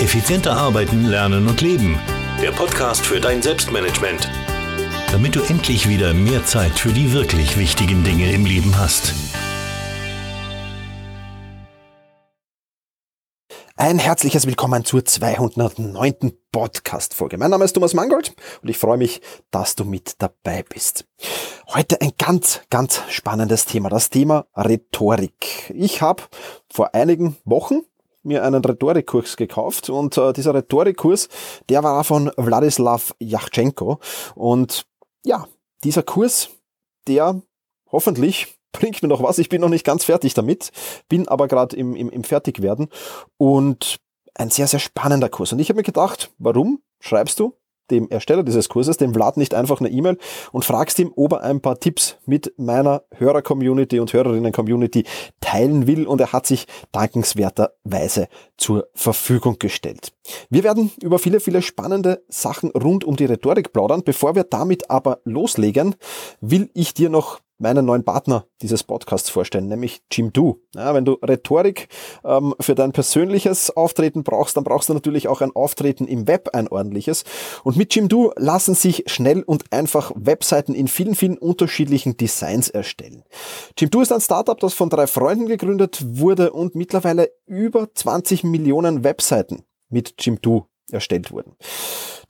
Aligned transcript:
Effizienter 0.00 0.56
arbeiten, 0.56 1.04
lernen 1.04 1.46
und 1.46 1.60
leben. 1.60 1.98
Der 2.40 2.52
Podcast 2.52 3.04
für 3.04 3.20
dein 3.20 3.42
Selbstmanagement. 3.42 4.30
Damit 5.12 5.36
du 5.36 5.42
endlich 5.42 5.90
wieder 5.90 6.14
mehr 6.14 6.42
Zeit 6.46 6.78
für 6.78 6.88
die 6.88 7.12
wirklich 7.12 7.58
wichtigen 7.58 8.02
Dinge 8.02 8.32
im 8.32 8.46
Leben 8.46 8.78
hast. 8.78 9.12
Ein 13.76 13.98
herzliches 13.98 14.46
Willkommen 14.46 14.86
zur 14.86 15.04
209. 15.04 16.32
Podcast-Folge. 16.50 17.36
Mein 17.36 17.50
Name 17.50 17.66
ist 17.66 17.74
Thomas 17.74 17.92
Mangold 17.92 18.34
und 18.62 18.70
ich 18.70 18.78
freue 18.78 18.96
mich, 18.96 19.20
dass 19.50 19.76
du 19.76 19.84
mit 19.84 20.14
dabei 20.22 20.62
bist. 20.62 21.04
Heute 21.74 22.00
ein 22.00 22.12
ganz, 22.16 22.62
ganz 22.70 23.02
spannendes 23.10 23.66
Thema, 23.66 23.90
das 23.90 24.08
Thema 24.08 24.46
Rhetorik. 24.56 25.72
Ich 25.74 26.00
habe 26.00 26.22
vor 26.70 26.94
einigen 26.94 27.36
Wochen 27.44 27.82
mir 28.22 28.44
einen 28.44 28.64
Rhetorikkurs 28.64 29.36
gekauft 29.36 29.90
und 29.90 30.16
äh, 30.18 30.32
dieser 30.32 30.54
Rhetorikkurs, 30.54 31.28
der 31.68 31.82
war 31.82 32.04
von 32.04 32.30
Wladislav 32.36 33.14
Yachtschenko 33.18 33.98
und 34.34 34.86
ja, 35.24 35.46
dieser 35.84 36.02
Kurs, 36.02 36.50
der 37.06 37.40
hoffentlich 37.90 38.58
bringt 38.72 39.02
mir 39.02 39.08
noch 39.08 39.22
was. 39.22 39.38
Ich 39.38 39.48
bin 39.48 39.60
noch 39.60 39.68
nicht 39.68 39.84
ganz 39.84 40.04
fertig 40.04 40.34
damit, 40.34 40.70
bin 41.08 41.28
aber 41.28 41.48
gerade 41.48 41.76
im, 41.76 41.96
im, 41.96 42.08
im 42.10 42.24
Fertigwerden 42.24 42.88
und 43.36 43.96
ein 44.34 44.50
sehr, 44.50 44.68
sehr 44.68 44.80
spannender 44.80 45.28
Kurs. 45.28 45.52
Und 45.52 45.58
ich 45.58 45.68
habe 45.68 45.78
mir 45.78 45.84
gedacht, 45.84 46.32
warum 46.38 46.82
schreibst 47.00 47.40
du 47.40 47.54
dem 47.90 48.08
Ersteller 48.08 48.42
dieses 48.42 48.68
Kurses, 48.68 48.96
dem 48.96 49.14
Vlad, 49.14 49.36
nicht 49.36 49.54
einfach 49.54 49.80
eine 49.80 49.90
E-Mail 49.90 50.18
und 50.52 50.64
fragst 50.64 50.98
ihm, 50.98 51.12
ob 51.16 51.32
er 51.32 51.42
ein 51.42 51.60
paar 51.60 51.78
Tipps 51.78 52.16
mit 52.26 52.52
meiner 52.56 53.02
Hörer-Community 53.16 54.00
und 54.00 54.12
Hörerinnen-Community 54.12 55.04
teilen 55.40 55.86
will 55.86 56.06
und 56.06 56.20
er 56.20 56.32
hat 56.32 56.46
sich 56.46 56.66
dankenswerterweise 56.92 58.28
zur 58.56 58.88
Verfügung 58.94 59.58
gestellt. 59.58 60.12
Wir 60.48 60.64
werden 60.64 60.90
über 61.02 61.18
viele, 61.18 61.40
viele 61.40 61.62
spannende 61.62 62.22
Sachen 62.28 62.70
rund 62.70 63.04
um 63.04 63.16
die 63.16 63.24
Rhetorik 63.24 63.72
plaudern. 63.72 64.02
Bevor 64.04 64.34
wir 64.34 64.44
damit 64.44 64.90
aber 64.90 65.20
loslegen, 65.24 65.94
will 66.40 66.70
ich 66.74 66.94
dir 66.94 67.10
noch 67.10 67.40
meinen 67.60 67.84
neuen 67.84 68.04
Partner 68.04 68.46
dieses 68.62 68.82
Podcasts 68.82 69.30
vorstellen, 69.30 69.68
nämlich 69.68 70.02
Jim 70.10 70.32
Do. 70.32 70.60
Ja, 70.74 70.94
wenn 70.94 71.04
du 71.04 71.18
Rhetorik 71.22 71.88
ähm, 72.24 72.54
für 72.58 72.74
dein 72.74 72.92
persönliches 72.92 73.70
Auftreten 73.70 74.24
brauchst, 74.24 74.56
dann 74.56 74.64
brauchst 74.64 74.88
du 74.88 74.94
natürlich 74.94 75.28
auch 75.28 75.40
ein 75.40 75.54
Auftreten 75.54 76.06
im 76.06 76.26
Web, 76.26 76.50
ein 76.54 76.68
ordentliches. 76.68 77.24
Und 77.62 77.76
mit 77.76 77.94
Jim 77.94 78.08
Do 78.08 78.32
lassen 78.36 78.74
sich 78.74 79.04
schnell 79.06 79.42
und 79.42 79.72
einfach 79.72 80.12
Webseiten 80.14 80.74
in 80.74 80.88
vielen, 80.88 81.14
vielen 81.14 81.38
unterschiedlichen 81.38 82.16
Designs 82.16 82.68
erstellen. 82.68 83.24
Jim 83.78 83.90
Do 83.90 84.00
ist 84.00 84.12
ein 84.12 84.20
Startup, 84.20 84.58
das 84.58 84.74
von 84.74 84.88
drei 84.88 85.06
Freunden 85.06 85.46
gegründet 85.46 86.02
wurde 86.04 86.52
und 86.52 86.74
mittlerweile 86.74 87.30
über 87.46 87.88
20 87.94 88.44
Millionen 88.44 89.04
Webseiten 89.04 89.64
mit 89.90 90.14
Jim 90.18 90.40
Do 90.40 90.69
erstellt 90.92 91.30
wurden. 91.30 91.56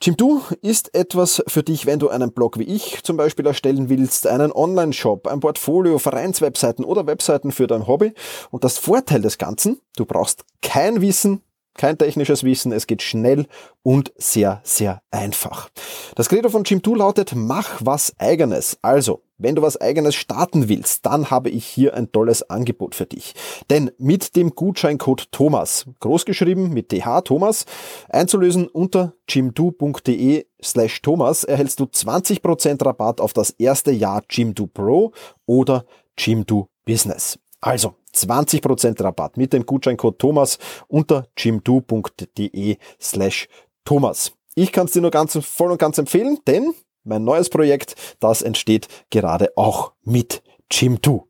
Jimdo 0.02 0.40
ist 0.62 0.94
etwas 0.94 1.42
für 1.46 1.62
dich, 1.62 1.84
wenn 1.84 1.98
du 1.98 2.08
einen 2.08 2.32
Blog 2.32 2.58
wie 2.58 2.64
ich 2.64 3.02
zum 3.02 3.16
Beispiel 3.16 3.46
erstellen 3.46 3.88
willst, 3.88 4.26
einen 4.26 4.52
Online-Shop, 4.52 5.26
ein 5.26 5.40
Portfolio, 5.40 5.98
Vereinswebseiten 5.98 6.84
oder 6.84 7.06
Webseiten 7.06 7.52
für 7.52 7.66
dein 7.66 7.86
Hobby. 7.86 8.14
Und 8.50 8.64
das 8.64 8.78
Vorteil 8.78 9.20
des 9.20 9.36
Ganzen, 9.36 9.80
du 9.96 10.06
brauchst 10.06 10.44
kein 10.62 11.00
Wissen, 11.00 11.42
kein 11.74 11.98
technisches 11.98 12.44
Wissen, 12.44 12.72
es 12.72 12.86
geht 12.86 13.02
schnell 13.02 13.46
und 13.82 14.12
sehr, 14.16 14.60
sehr 14.64 15.02
einfach. 15.10 15.70
Das 16.14 16.28
Credo 16.28 16.48
von 16.48 16.64
Jim 16.64 16.82
2 16.82 16.96
lautet, 16.96 17.32
mach 17.34 17.80
was 17.80 18.12
eigenes. 18.18 18.78
Also, 18.82 19.22
wenn 19.38 19.54
du 19.54 19.62
was 19.62 19.80
eigenes 19.80 20.14
starten 20.14 20.68
willst, 20.68 21.06
dann 21.06 21.30
habe 21.30 21.48
ich 21.48 21.64
hier 21.64 21.94
ein 21.94 22.12
tolles 22.12 22.48
Angebot 22.50 22.94
für 22.94 23.06
dich. 23.06 23.34
Denn 23.70 23.90
mit 23.98 24.36
dem 24.36 24.50
Gutscheincode 24.50 25.32
Thomas, 25.32 25.86
großgeschrieben 26.00 26.74
mit 26.74 26.90
TH 26.90 27.22
Thomas, 27.24 27.64
einzulösen 28.10 28.68
unter 28.68 29.14
jim2.de 29.28 30.46
slash 30.62 31.00
Thomas, 31.00 31.44
erhältst 31.44 31.80
du 31.80 31.84
20% 31.84 32.84
Rabatt 32.84 33.20
auf 33.20 33.32
das 33.32 33.50
erste 33.50 33.92
Jahr 33.92 34.22
Jim2 34.30 34.66
Pro 34.66 35.12
oder 35.46 35.86
Jim2 36.18 36.66
Business. 36.84 37.38
Also 37.62 37.94
20% 38.14 39.02
Rabatt 39.02 39.36
mit 39.36 39.52
dem 39.52 39.66
Gutscheincode 39.66 40.18
Thomas 40.18 40.58
unter 40.88 41.26
gym2.de 41.36 42.76
slash 43.00 43.48
Thomas. 43.84 44.32
Ich 44.54 44.72
kann 44.72 44.86
es 44.86 44.92
dir 44.92 45.02
nur 45.02 45.10
ganz, 45.10 45.38
voll 45.42 45.70
und 45.70 45.78
ganz 45.78 45.98
empfehlen, 45.98 46.38
denn 46.46 46.74
mein 47.04 47.24
neues 47.24 47.48
Projekt, 47.48 47.94
das 48.20 48.42
entsteht 48.42 48.88
gerade 49.10 49.52
auch 49.56 49.92
mit 50.02 50.42
Gym2. 50.72 51.22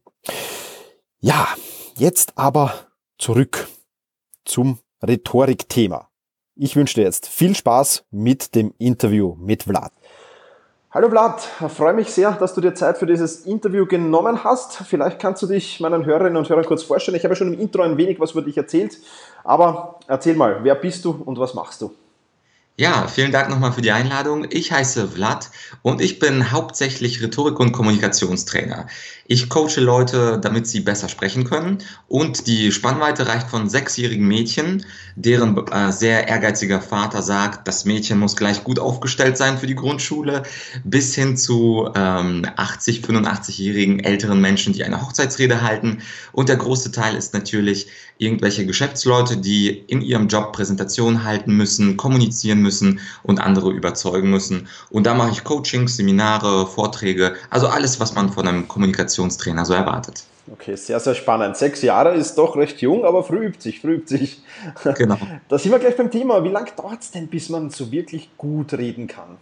Ja, 1.21 1.49
jetzt 1.97 2.37
aber 2.37 2.73
zurück 3.19 3.69
zum 4.45 4.79
Rhetorikthema. 5.03 6.09
Ich 6.57 6.77
wünsche 6.77 6.97
dir 6.97 7.05
jetzt 7.05 7.29
viel 7.29 7.55
Spaß 7.55 8.05
mit 8.11 8.55
dem 8.55 8.75
Interview 8.79 9.37
mit 9.39 9.63
Vlad. 9.63 9.93
Hallo 10.93 11.09
Vlad, 11.09 11.41
freue 11.69 11.93
mich 11.93 12.13
sehr, 12.13 12.33
dass 12.33 12.53
du 12.53 12.61
dir 12.61 12.75
Zeit 12.75 12.99
für 12.99 13.07
dieses 13.07 13.47
Interview 13.47 13.87
genommen 13.87 14.43
hast. 14.43 14.79
Vielleicht 14.79 15.21
kannst 15.21 15.41
du 15.41 15.47
dich 15.47 15.79
meinen 15.79 16.05
Hörerinnen 16.05 16.37
und 16.37 16.49
Hörern 16.49 16.65
kurz 16.65 16.83
vorstellen. 16.83 17.17
Ich 17.17 17.23
habe 17.23 17.37
schon 17.37 17.55
im 17.55 17.61
Intro 17.61 17.83
ein 17.83 17.97
wenig 17.97 18.19
was 18.19 18.33
über 18.33 18.43
dich 18.43 18.57
erzählt, 18.57 18.99
aber 19.45 20.01
erzähl 20.09 20.35
mal, 20.35 20.65
wer 20.65 20.75
bist 20.75 21.05
du 21.05 21.13
und 21.25 21.39
was 21.39 21.55
machst 21.55 21.81
du? 21.81 21.93
Ja, 22.81 23.09
vielen 23.09 23.31
Dank 23.31 23.51
nochmal 23.51 23.75
für 23.75 23.83
die 23.83 23.91
Einladung. 23.91 24.47
Ich 24.49 24.73
heiße 24.73 25.09
Vlad 25.09 25.51
und 25.83 26.01
ich 26.01 26.19
bin 26.19 26.51
hauptsächlich 26.51 27.21
Rhetorik- 27.21 27.61
und 27.61 27.73
Kommunikationstrainer. 27.73 28.87
Ich 29.27 29.51
coache 29.51 29.83
Leute, 29.83 30.39
damit 30.41 30.67
sie 30.67 30.81
besser 30.81 31.11
sprechen 31.11 31.45
können 31.45 31.83
und 32.09 32.47
die 32.47 32.73
Spannweite 32.73 33.27
reicht 33.27 33.49
von 33.51 33.69
sechsjährigen 33.69 34.27
Mädchen, 34.27 34.87
deren 35.15 35.59
äh, 35.67 35.93
sehr 35.93 36.27
ehrgeiziger 36.29 36.81
Vater 36.81 37.21
sagt, 37.21 37.69
das 37.69 37.85
Mädchen 37.85 38.19
muss 38.19 38.35
gleich 38.35 38.65
gut 38.65 38.79
aufgestellt 38.79 39.37
sein 39.37 39.59
für 39.59 39.67
die 39.67 39.75
Grundschule, 39.75 40.45
bis 40.83 41.15
hin 41.15 41.37
zu 41.37 41.91
ähm, 41.95 42.47
80, 42.57 43.03
85-jährigen 43.03 44.01
älteren 44.01 44.41
Menschen, 44.41 44.73
die 44.73 44.85
eine 44.85 45.03
Hochzeitsrede 45.03 45.61
halten. 45.61 45.99
Und 46.33 46.49
der 46.49 46.57
große 46.57 46.93
Teil 46.93 47.15
ist 47.15 47.35
natürlich 47.35 47.89
irgendwelche 48.21 48.67
Geschäftsleute, 48.67 49.39
die 49.39 49.69
in 49.69 50.03
ihrem 50.03 50.29
Job 50.29 50.53
Präsentationen 50.53 51.25
halten 51.25 51.57
müssen, 51.57 51.97
kommunizieren 51.97 52.61
müssen 52.61 53.01
und 53.23 53.41
andere 53.41 53.71
überzeugen 53.71 54.31
müssen. 54.31 54.69
Und 54.91 55.07
da 55.07 55.15
mache 55.15 55.31
ich 55.31 55.43
Coachings, 55.43 55.97
Seminare, 55.97 56.67
Vorträge, 56.67 57.35
also 57.49 57.67
alles, 57.67 57.99
was 57.99 58.15
man 58.15 58.31
von 58.31 58.47
einem 58.47 58.69
Kommunikationstrainer 58.69 59.65
so 59.65 59.73
erwartet. 59.73 60.25
Okay, 60.53 60.77
sehr, 60.77 60.99
sehr 61.01 61.15
spannend. 61.15 61.57
Sechs 61.57 61.81
Jahre 61.83 62.15
ist 62.15 62.35
doch 62.35 62.57
recht 62.57 62.81
jung, 62.81 63.05
aber 63.05 63.23
früh 63.23 63.47
übt 63.47 63.61
sich, 63.63 63.81
früh 63.81 63.95
übt 63.95 64.09
sich. 64.09 64.43
Genau. 64.97 65.19
Da 65.49 65.59
sind 65.59 65.73
wir 65.73 65.79
gleich 65.79 65.97
beim 65.97 66.11
Thema. 66.11 66.45
Wie 66.45 66.49
lange 66.49 66.71
dauert 66.77 67.03
es 67.03 67.11
denn, 67.11 67.29
bis 67.29 67.49
man 67.49 67.71
so 67.71 67.91
wirklich 67.91 68.31
gut 68.37 68.73
reden 68.75 69.07
kann? 69.07 69.39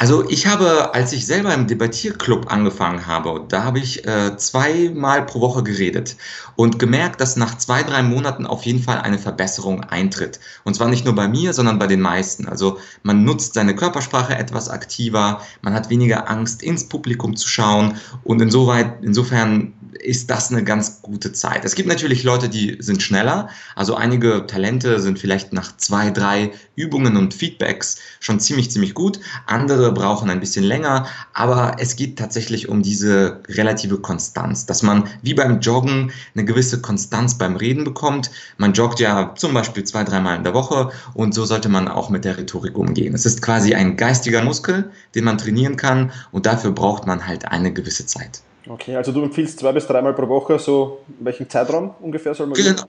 Also 0.00 0.28
ich 0.28 0.46
habe, 0.46 0.94
als 0.94 1.12
ich 1.12 1.26
selber 1.26 1.52
im 1.52 1.66
Debattierclub 1.66 2.52
angefangen 2.52 3.08
habe, 3.08 3.44
da 3.48 3.64
habe 3.64 3.80
ich 3.80 4.06
äh, 4.06 4.36
zweimal 4.36 5.26
pro 5.26 5.40
Woche 5.40 5.64
geredet 5.64 6.16
und 6.54 6.78
gemerkt, 6.78 7.20
dass 7.20 7.34
nach 7.34 7.58
zwei, 7.58 7.82
drei 7.82 8.04
Monaten 8.04 8.46
auf 8.46 8.62
jeden 8.62 8.80
Fall 8.80 9.00
eine 9.00 9.18
Verbesserung 9.18 9.82
eintritt. 9.82 10.38
Und 10.62 10.74
zwar 10.74 10.86
nicht 10.88 11.04
nur 11.04 11.16
bei 11.16 11.26
mir, 11.26 11.52
sondern 11.52 11.80
bei 11.80 11.88
den 11.88 12.00
meisten. 12.00 12.46
Also 12.46 12.78
man 13.02 13.24
nutzt 13.24 13.54
seine 13.54 13.74
Körpersprache 13.74 14.38
etwas 14.38 14.68
aktiver, 14.68 15.40
man 15.62 15.74
hat 15.74 15.90
weniger 15.90 16.30
Angst, 16.30 16.62
ins 16.62 16.88
Publikum 16.88 17.34
zu 17.34 17.48
schauen 17.48 17.96
und 18.22 18.40
insoweit, 18.40 19.02
insofern 19.02 19.72
ist 20.00 20.30
das 20.30 20.50
eine 20.50 20.62
ganz 20.62 21.02
gute 21.02 21.32
Zeit. 21.32 21.64
Es 21.64 21.74
gibt 21.74 21.88
natürlich 21.88 22.22
Leute, 22.22 22.48
die 22.48 22.76
sind 22.78 23.02
schneller. 23.02 23.48
Also 23.74 23.94
einige 23.94 24.46
Talente 24.46 25.00
sind 25.00 25.18
vielleicht 25.18 25.52
nach 25.52 25.76
zwei, 25.76 26.10
drei 26.10 26.52
Übungen 26.76 27.16
und 27.16 27.34
Feedbacks 27.34 27.98
schon 28.20 28.38
ziemlich, 28.38 28.70
ziemlich 28.70 28.94
gut. 28.94 29.18
Andere 29.46 29.87
brauchen 29.92 30.30
ein 30.30 30.40
bisschen 30.40 30.64
länger. 30.64 31.06
Aber 31.34 31.76
es 31.78 31.96
geht 31.96 32.18
tatsächlich 32.18 32.68
um 32.68 32.82
diese 32.82 33.40
relative 33.48 33.98
Konstanz, 33.98 34.66
dass 34.66 34.82
man 34.82 35.04
wie 35.22 35.34
beim 35.34 35.60
Joggen 35.60 36.12
eine 36.34 36.44
gewisse 36.44 36.80
Konstanz 36.80 37.36
beim 37.38 37.56
Reden 37.56 37.84
bekommt. 37.84 38.30
Man 38.56 38.72
joggt 38.72 39.00
ja 39.00 39.34
zum 39.36 39.54
Beispiel 39.54 39.84
zwei, 39.84 40.04
dreimal 40.04 40.36
in 40.36 40.44
der 40.44 40.54
Woche 40.54 40.90
und 41.14 41.34
so 41.34 41.44
sollte 41.44 41.68
man 41.68 41.88
auch 41.88 42.10
mit 42.10 42.24
der 42.24 42.38
Rhetorik 42.38 42.76
umgehen. 42.76 43.14
Es 43.14 43.26
ist 43.26 43.42
quasi 43.42 43.74
ein 43.74 43.96
geistiger 43.96 44.42
Muskel, 44.42 44.90
den 45.14 45.24
man 45.24 45.38
trainieren 45.38 45.76
kann 45.76 46.12
und 46.32 46.46
dafür 46.46 46.72
braucht 46.72 47.06
man 47.06 47.26
halt 47.26 47.46
eine 47.46 47.72
gewisse 47.72 48.06
Zeit. 48.06 48.42
Okay, 48.68 48.96
also 48.96 49.12
du 49.12 49.22
empfiehlst 49.22 49.60
zwei 49.60 49.72
bis 49.72 49.86
dreimal 49.86 50.12
pro 50.12 50.28
Woche, 50.28 50.58
so 50.58 51.00
welchen 51.20 51.48
Zeitraum 51.48 51.94
ungefähr 52.00 52.34
soll 52.34 52.48
man 52.48 52.56
genau. 52.56 52.82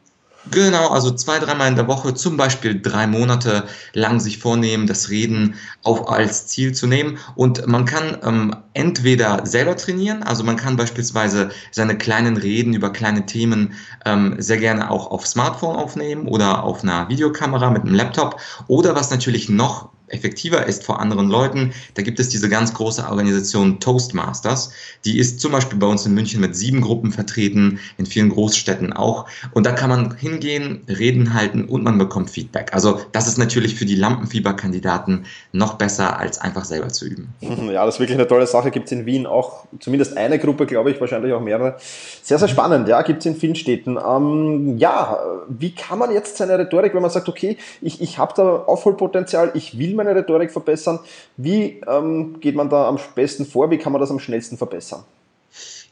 Genau, 0.51 0.87
also 0.87 1.11
zwei, 1.11 1.37
dreimal 1.37 1.67
in 1.67 1.75
der 1.75 1.87
Woche, 1.87 2.13
zum 2.13 2.37
Beispiel 2.37 2.81
drei 2.81 3.05
Monate 3.07 3.67
lang 3.93 4.19
sich 4.19 4.39
vornehmen, 4.39 4.87
das 4.87 5.09
Reden 5.09 5.55
auch 5.83 6.09
als 6.11 6.47
Ziel 6.47 6.73
zu 6.73 6.87
nehmen. 6.87 7.19
Und 7.35 7.67
man 7.67 7.85
kann 7.85 8.17
ähm, 8.23 8.55
entweder 8.73 9.45
selber 9.45 9.75
trainieren, 9.75 10.23
also 10.23 10.43
man 10.43 10.55
kann 10.55 10.75
beispielsweise 10.75 11.51
seine 11.71 11.97
kleinen 11.97 12.37
Reden 12.37 12.73
über 12.73 12.91
kleine 12.91 13.25
Themen 13.25 13.73
ähm, 14.05 14.35
sehr 14.39 14.57
gerne 14.57 14.89
auch 14.89 15.11
auf 15.11 15.27
Smartphone 15.27 15.75
aufnehmen 15.75 16.27
oder 16.27 16.63
auf 16.63 16.83
einer 16.83 17.09
Videokamera 17.09 17.69
mit 17.69 17.83
einem 17.83 17.95
Laptop. 17.95 18.39
Oder 18.67 18.95
was 18.95 19.11
natürlich 19.11 19.49
noch 19.49 19.89
effektiver 20.09 20.65
ist 20.65 20.83
vor 20.83 20.99
anderen 20.99 21.29
Leuten, 21.29 21.73
da 21.93 22.01
gibt 22.01 22.19
es 22.19 22.29
diese 22.29 22.49
ganz 22.49 22.73
große 22.73 23.03
Organisation 23.03 23.79
Toastmasters. 23.79 24.71
Die 25.05 25.17
ist 25.17 25.39
zum 25.39 25.51
Beispiel 25.51 25.79
bei 25.79 25.87
uns 25.87 26.05
in 26.05 26.13
München 26.13 26.41
mit 26.41 26.55
sieben 26.55 26.81
Gruppen 26.81 27.11
vertreten, 27.11 27.79
in 27.97 28.05
vielen 28.05 28.29
Großstädten 28.29 28.93
auch. 28.93 29.27
Und 29.53 29.65
da 29.65 29.71
kann 29.71 29.89
man 29.89 30.15
hingehen, 30.15 30.81
Reden 30.87 31.33
halten 31.33 31.65
und 31.65 31.83
man 31.83 31.97
bekommt 31.97 32.29
Feedback. 32.29 32.73
Also 32.73 33.01
das 33.11 33.27
ist 33.27 33.37
natürlich 33.37 33.75
für 33.75 33.85
die 33.85 33.95
Lampenfieberkandidaten 33.95 35.25
noch 35.51 35.75
besser, 35.75 36.19
als 36.19 36.39
einfach 36.39 36.65
selber 36.65 36.89
zu 36.89 37.05
üben. 37.05 37.33
Ja, 37.69 37.85
das 37.85 37.95
ist 37.95 37.99
wirklich 37.99 38.17
eine 38.17 38.27
tolle 38.27 38.47
Sache. 38.47 38.71
Gibt 38.71 38.87
es 38.87 38.91
in 38.93 39.05
Wien 39.05 39.27
auch 39.27 39.65
zumindest 39.79 40.17
eine 40.17 40.39
Gruppe, 40.39 40.65
glaube 40.65 40.91
ich, 40.91 40.99
wahrscheinlich 40.99 41.33
auch 41.33 41.41
mehrere. 41.41 41.75
Sehr, 42.23 42.39
sehr 42.39 42.47
spannend, 42.47 42.87
ja, 42.87 43.01
gibt 43.03 43.19
es 43.19 43.25
in 43.25 43.35
vielen 43.35 43.55
Städten. 43.55 43.97
Ähm, 43.97 44.77
ja, 44.77 45.19
wie 45.47 45.75
kann 45.75 45.99
man 45.99 46.11
jetzt 46.11 46.37
seine 46.37 46.57
Rhetorik, 46.57 46.95
wenn 46.95 47.01
man 47.01 47.11
sagt, 47.11 47.29
okay, 47.29 47.57
ich, 47.81 48.01
ich 48.01 48.17
habe 48.17 48.33
da 48.35 48.63
Aufholpotenzial, 48.63 49.51
ich 49.53 49.77
will 49.77 49.93
meine 49.99 50.15
Rhetorik 50.15 50.51
verbessern, 50.51 50.99
wie 51.37 51.81
ähm, 51.87 52.39
geht 52.39 52.55
man 52.55 52.69
da 52.69 52.87
am 52.87 52.97
besten 53.15 53.45
vor, 53.45 53.69
wie 53.69 53.77
kann 53.77 53.91
man 53.91 54.01
das 54.01 54.11
am 54.11 54.19
schnellsten 54.19 54.57
verbessern? 54.57 55.03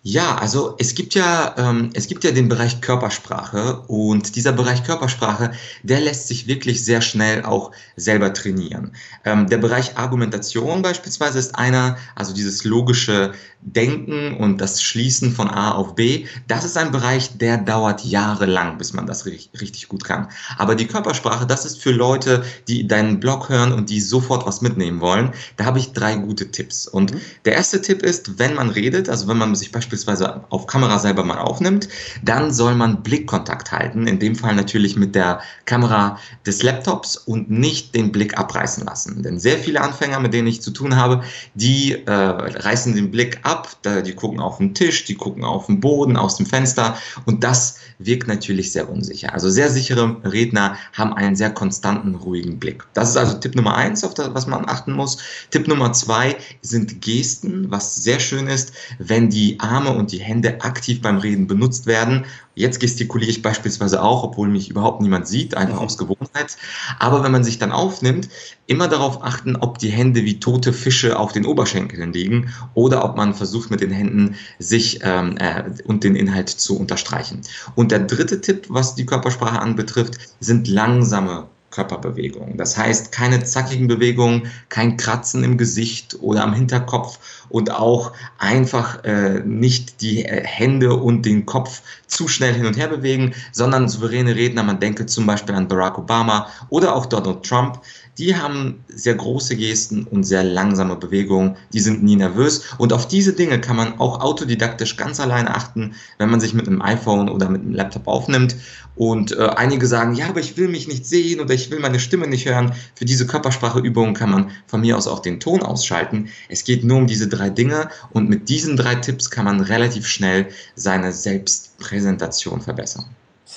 Ja, 0.04 0.36
also 0.36 0.76
es 0.78 0.96
gibt 0.96 1.16
ja, 1.16 1.54
ähm, 1.58 1.90
es 1.94 2.08
gibt 2.08 2.24
ja 2.24 2.32
den 2.32 2.48
Bereich 2.48 2.80
Körpersprache 2.80 3.82
und 3.88 4.36
dieser 4.38 4.54
Bereich 4.54 4.84
Körpersprache, 4.84 5.52
der 5.84 6.00
lässt 6.00 6.28
sich 6.28 6.48
wirklich 6.48 6.86
sehr 6.86 7.02
schnell 7.02 7.44
auch 7.44 7.72
selber 7.98 8.32
trainieren. 8.32 8.94
Ähm, 9.26 9.48
der 9.48 9.58
Bereich 9.58 9.98
Argumentation 9.98 10.82
beispielsweise 10.82 11.40
ist 11.40 11.56
einer, 11.56 11.98
also 12.16 12.34
dieses 12.34 12.64
logische 12.64 13.34
Denken 13.62 14.38
und 14.38 14.62
das 14.62 14.82
Schließen 14.82 15.34
von 15.34 15.50
A 15.50 15.72
auf 15.72 15.96
B, 15.96 16.26
das 16.48 16.64
ist 16.64 16.78
ein 16.78 16.92
Bereich, 16.92 17.38
der 17.38 17.58
dauert 17.58 18.06
jahrelang, 18.06 18.78
bis 18.78 18.94
man 18.94 19.08
das 19.08 19.26
richtig 19.26 19.90
gut 19.90 20.06
kann. 20.06 20.30
Aber 20.58 20.76
die 20.76 20.88
Körpersprache, 20.88 21.46
das 21.46 21.66
ist 21.66 21.82
für 21.82 21.92
Leute, 21.92 22.44
die 22.68 22.88
deinen 22.88 23.20
Blog 23.20 23.50
hören 23.50 23.74
und 23.74 23.90
die 23.90 24.00
sofort 24.00 24.46
was 24.46 24.62
mitnehmen 24.62 25.02
wollen. 25.02 25.34
Da 25.58 25.66
habe 25.66 25.80
ich 25.80 25.92
drei 25.92 26.16
gute 26.16 26.50
Tipps. 26.52 26.88
Und 26.88 27.14
mhm. 27.14 27.22
der 27.46 27.56
erste 27.56 27.82
Tipp 27.82 28.04
ist, 28.04 28.40
wenn 28.40 28.54
man 28.54 28.70
redet, 28.70 29.10
also 29.10 29.28
wenn 29.28 29.38
man 29.38 29.54
sich 29.56 29.72
beispielsweise 29.72 29.87
beispielsweise 29.88 30.42
auf 30.50 30.68
Kamera 30.68 31.00
selber 31.00 31.24
mal 31.24 31.38
aufnimmt, 31.38 31.88
dann 32.22 32.52
soll 32.54 32.76
man 32.76 33.04
Blickkontakt 33.04 33.72
halten, 33.72 34.06
in 34.06 34.20
dem 34.20 34.36
Fall 34.36 34.54
natürlich 34.54 34.98
mit 34.98 35.16
der 35.16 35.40
Kamera 35.66 36.20
des 36.46 36.62
Laptops 36.62 37.16
und 37.16 37.50
nicht 37.50 37.96
den 37.96 38.12
Blick 38.12 38.38
abreißen 38.38 38.86
lassen. 38.86 39.24
Denn 39.24 39.40
sehr 39.40 39.58
viele 39.58 39.82
Anfänger, 39.82 40.20
mit 40.20 40.34
denen 40.34 40.48
ich 40.48 40.62
zu 40.62 40.72
tun 40.72 40.98
habe, 40.98 41.24
die 41.54 41.94
äh, 41.94 42.12
reißen 42.12 42.96
den 42.96 43.12
Blick 43.12 43.40
ab, 43.44 43.70
die 44.06 44.14
gucken 44.14 44.42
auf 44.42 44.58
den 44.58 44.74
Tisch, 44.74 45.06
die 45.06 45.16
gucken 45.16 45.46
auf 45.46 45.68
den 45.68 45.80
Boden, 45.80 46.18
aus 46.18 46.36
dem 46.36 46.46
Fenster 46.46 46.98
und 47.26 47.44
das 47.44 47.80
wirkt 48.00 48.28
natürlich 48.28 48.72
sehr 48.72 48.90
unsicher. 48.90 49.34
Also 49.34 49.50
sehr 49.50 49.70
sichere 49.70 50.18
Redner 50.24 50.78
haben 50.94 51.14
einen 51.14 51.36
sehr 51.36 51.52
konstanten, 51.52 52.16
ruhigen 52.16 52.60
Blick. 52.60 52.84
Das 52.94 53.10
ist 53.10 53.18
also 53.18 53.38
Tipp 53.38 53.56
Nummer 53.56 53.76
eins, 53.76 54.04
auf 54.04 54.14
das, 54.14 54.34
was 54.34 54.48
man 54.48 54.68
achten 54.68 54.94
muss. 54.94 55.18
Tipp 55.50 55.68
Nummer 55.68 55.94
zwei 55.94 56.36
sind 56.62 57.02
Gesten, 57.02 57.72
was 57.72 57.96
sehr 57.96 58.20
schön 58.20 58.48
ist, 58.48 58.74
wenn 59.00 59.30
die 59.30 59.60
Arme 59.60 59.92
und 59.92 60.12
die 60.12 60.20
Hände 60.20 60.62
aktiv 60.62 61.02
beim 61.02 61.18
Reden 61.18 61.48
benutzt 61.48 61.88
werden. 61.88 62.26
Jetzt 62.58 62.80
gestikuliere 62.80 63.30
ich 63.30 63.44
beispielsweise 63.44 64.02
auch, 64.02 64.24
obwohl 64.24 64.48
mich 64.48 64.72
überhaupt 64.72 65.00
niemand 65.00 65.28
sieht, 65.28 65.56
einfach 65.56 65.76
mhm. 65.76 65.86
aus 65.86 65.98
Gewohnheit. 66.00 66.58
Aber 66.98 67.24
wenn 67.24 67.32
man 67.32 67.44
sich 67.44 67.60
dann 67.60 67.72
aufnimmt, 67.72 68.30
immer 68.66 68.88
darauf 68.88 69.24
achten, 69.24 69.56
ob 69.56 69.78
die 69.78 69.90
Hände 69.90 70.24
wie 70.26 70.40
tote 70.40 70.74
Fische 70.74 71.20
auf 71.20 71.32
den 71.32 71.46
Oberschenkeln 71.46 72.14
liegen 72.14 72.52
oder 72.74 73.06
ob 73.06 73.16
man 73.16 73.36
versucht 73.36 73.70
mit 73.70 73.82
den 73.82 73.92
Händen 73.92 74.36
sich 74.58 75.02
ähm, 75.04 75.38
äh, 75.38 75.66
und 75.86 76.04
den 76.04 76.16
Inhalt 76.16 76.50
zu 76.50 76.80
unterstreichen. 76.80 77.42
Und 77.76 77.87
der 77.92 78.00
dritte 78.00 78.42
Tipp, 78.42 78.66
was 78.70 78.96
die 78.96 79.06
Körpersprache 79.06 79.60
anbetrifft, 79.60 80.16
sind 80.40 80.68
langsame 80.68 81.48
Körperbewegungen. 81.78 82.58
Das 82.58 82.78
heißt, 82.78 83.12
keine 83.12 83.44
zackigen 83.44 83.88
Bewegungen, 83.88 84.48
kein 84.70 84.98
Kratzen 84.98 85.44
im 85.44 85.58
Gesicht 85.58 86.18
oder 86.22 86.44
am 86.44 86.54
Hinterkopf 86.54 87.46
und 87.50 87.72
auch 87.72 88.14
einfach 88.40 89.04
äh, 89.04 89.42
nicht 89.46 90.02
die 90.02 90.26
äh, 90.26 90.44
Hände 90.44 90.96
und 90.96 91.26
den 91.26 91.46
Kopf 91.46 91.82
zu 92.08 92.28
schnell 92.28 92.54
hin 92.54 92.66
und 92.66 92.78
her 92.78 92.88
bewegen, 92.88 93.34
sondern 93.52 93.90
souveräne 93.90 94.36
Redner, 94.36 94.64
man 94.64 94.80
denke 94.80 95.06
zum 95.06 95.28
Beispiel 95.28 95.56
an 95.56 95.68
Barack 95.68 95.98
Obama 95.98 96.48
oder 96.70 96.96
auch 96.96 97.06
Donald 97.06 97.44
Trump, 97.44 97.82
die 98.18 98.36
haben 98.36 98.84
sehr 98.88 99.16
große 99.16 99.56
Gesten 99.56 100.04
und 100.04 100.24
sehr 100.24 100.44
langsame 100.44 100.96
Bewegungen, 100.96 101.56
die 101.74 101.80
sind 101.80 102.04
nie 102.04 102.16
nervös 102.16 102.64
und 102.78 102.94
auf 102.94 103.08
diese 103.08 103.34
Dinge 103.34 103.62
kann 103.62 103.76
man 103.76 104.00
auch 104.00 104.22
autodidaktisch 104.22 104.98
ganz 104.98 105.20
alleine 105.20 105.56
achten, 105.56 105.94
wenn 106.18 106.30
man 106.30 106.40
sich 106.40 106.54
mit 106.54 106.68
einem 106.68 106.82
iPhone 106.82 107.30
oder 107.30 107.50
mit 107.50 107.62
einem 107.62 107.74
Laptop 107.74 108.08
aufnimmt 108.08 108.56
und 108.96 109.32
äh, 109.38 109.50
einige 109.56 109.88
sagen, 109.88 110.16
ja, 110.16 110.28
aber 110.28 110.40
ich 110.40 110.58
will 110.58 110.68
mich 110.68 110.88
nicht 110.88 111.06
sehen 111.06 111.40
oder 111.40 111.54
ich 111.54 111.70
will 111.70 111.80
meine 111.80 112.00
Stimme 112.00 112.28
nicht 112.28 112.48
hören. 112.48 112.74
Für 112.96 113.06
diese 113.06 113.28
Körperspracheübungen 113.28 114.16
kann 114.16 114.32
man 114.32 114.52
von 114.66 114.82
mir 114.82 114.98
aus 114.98 115.08
auch 115.08 115.20
den 115.20 115.40
Ton 115.40 115.62
ausschalten. 115.62 116.30
Es 116.50 116.64
geht 116.64 116.84
nur 116.84 116.98
um 116.98 117.08
diese 117.08 117.28
drei 117.28 117.50
Dinge 117.50 117.90
und 118.12 118.28
mit 118.28 118.50
diesen 118.50 118.76
drei 118.76 118.96
Tipps 118.96 119.30
kann 119.30 119.46
man 119.46 119.60
relativ 119.60 120.08
schnell 120.08 120.48
seine 120.76 121.12
Selbstpräsentation 121.12 122.62
verbessern. 122.62 123.06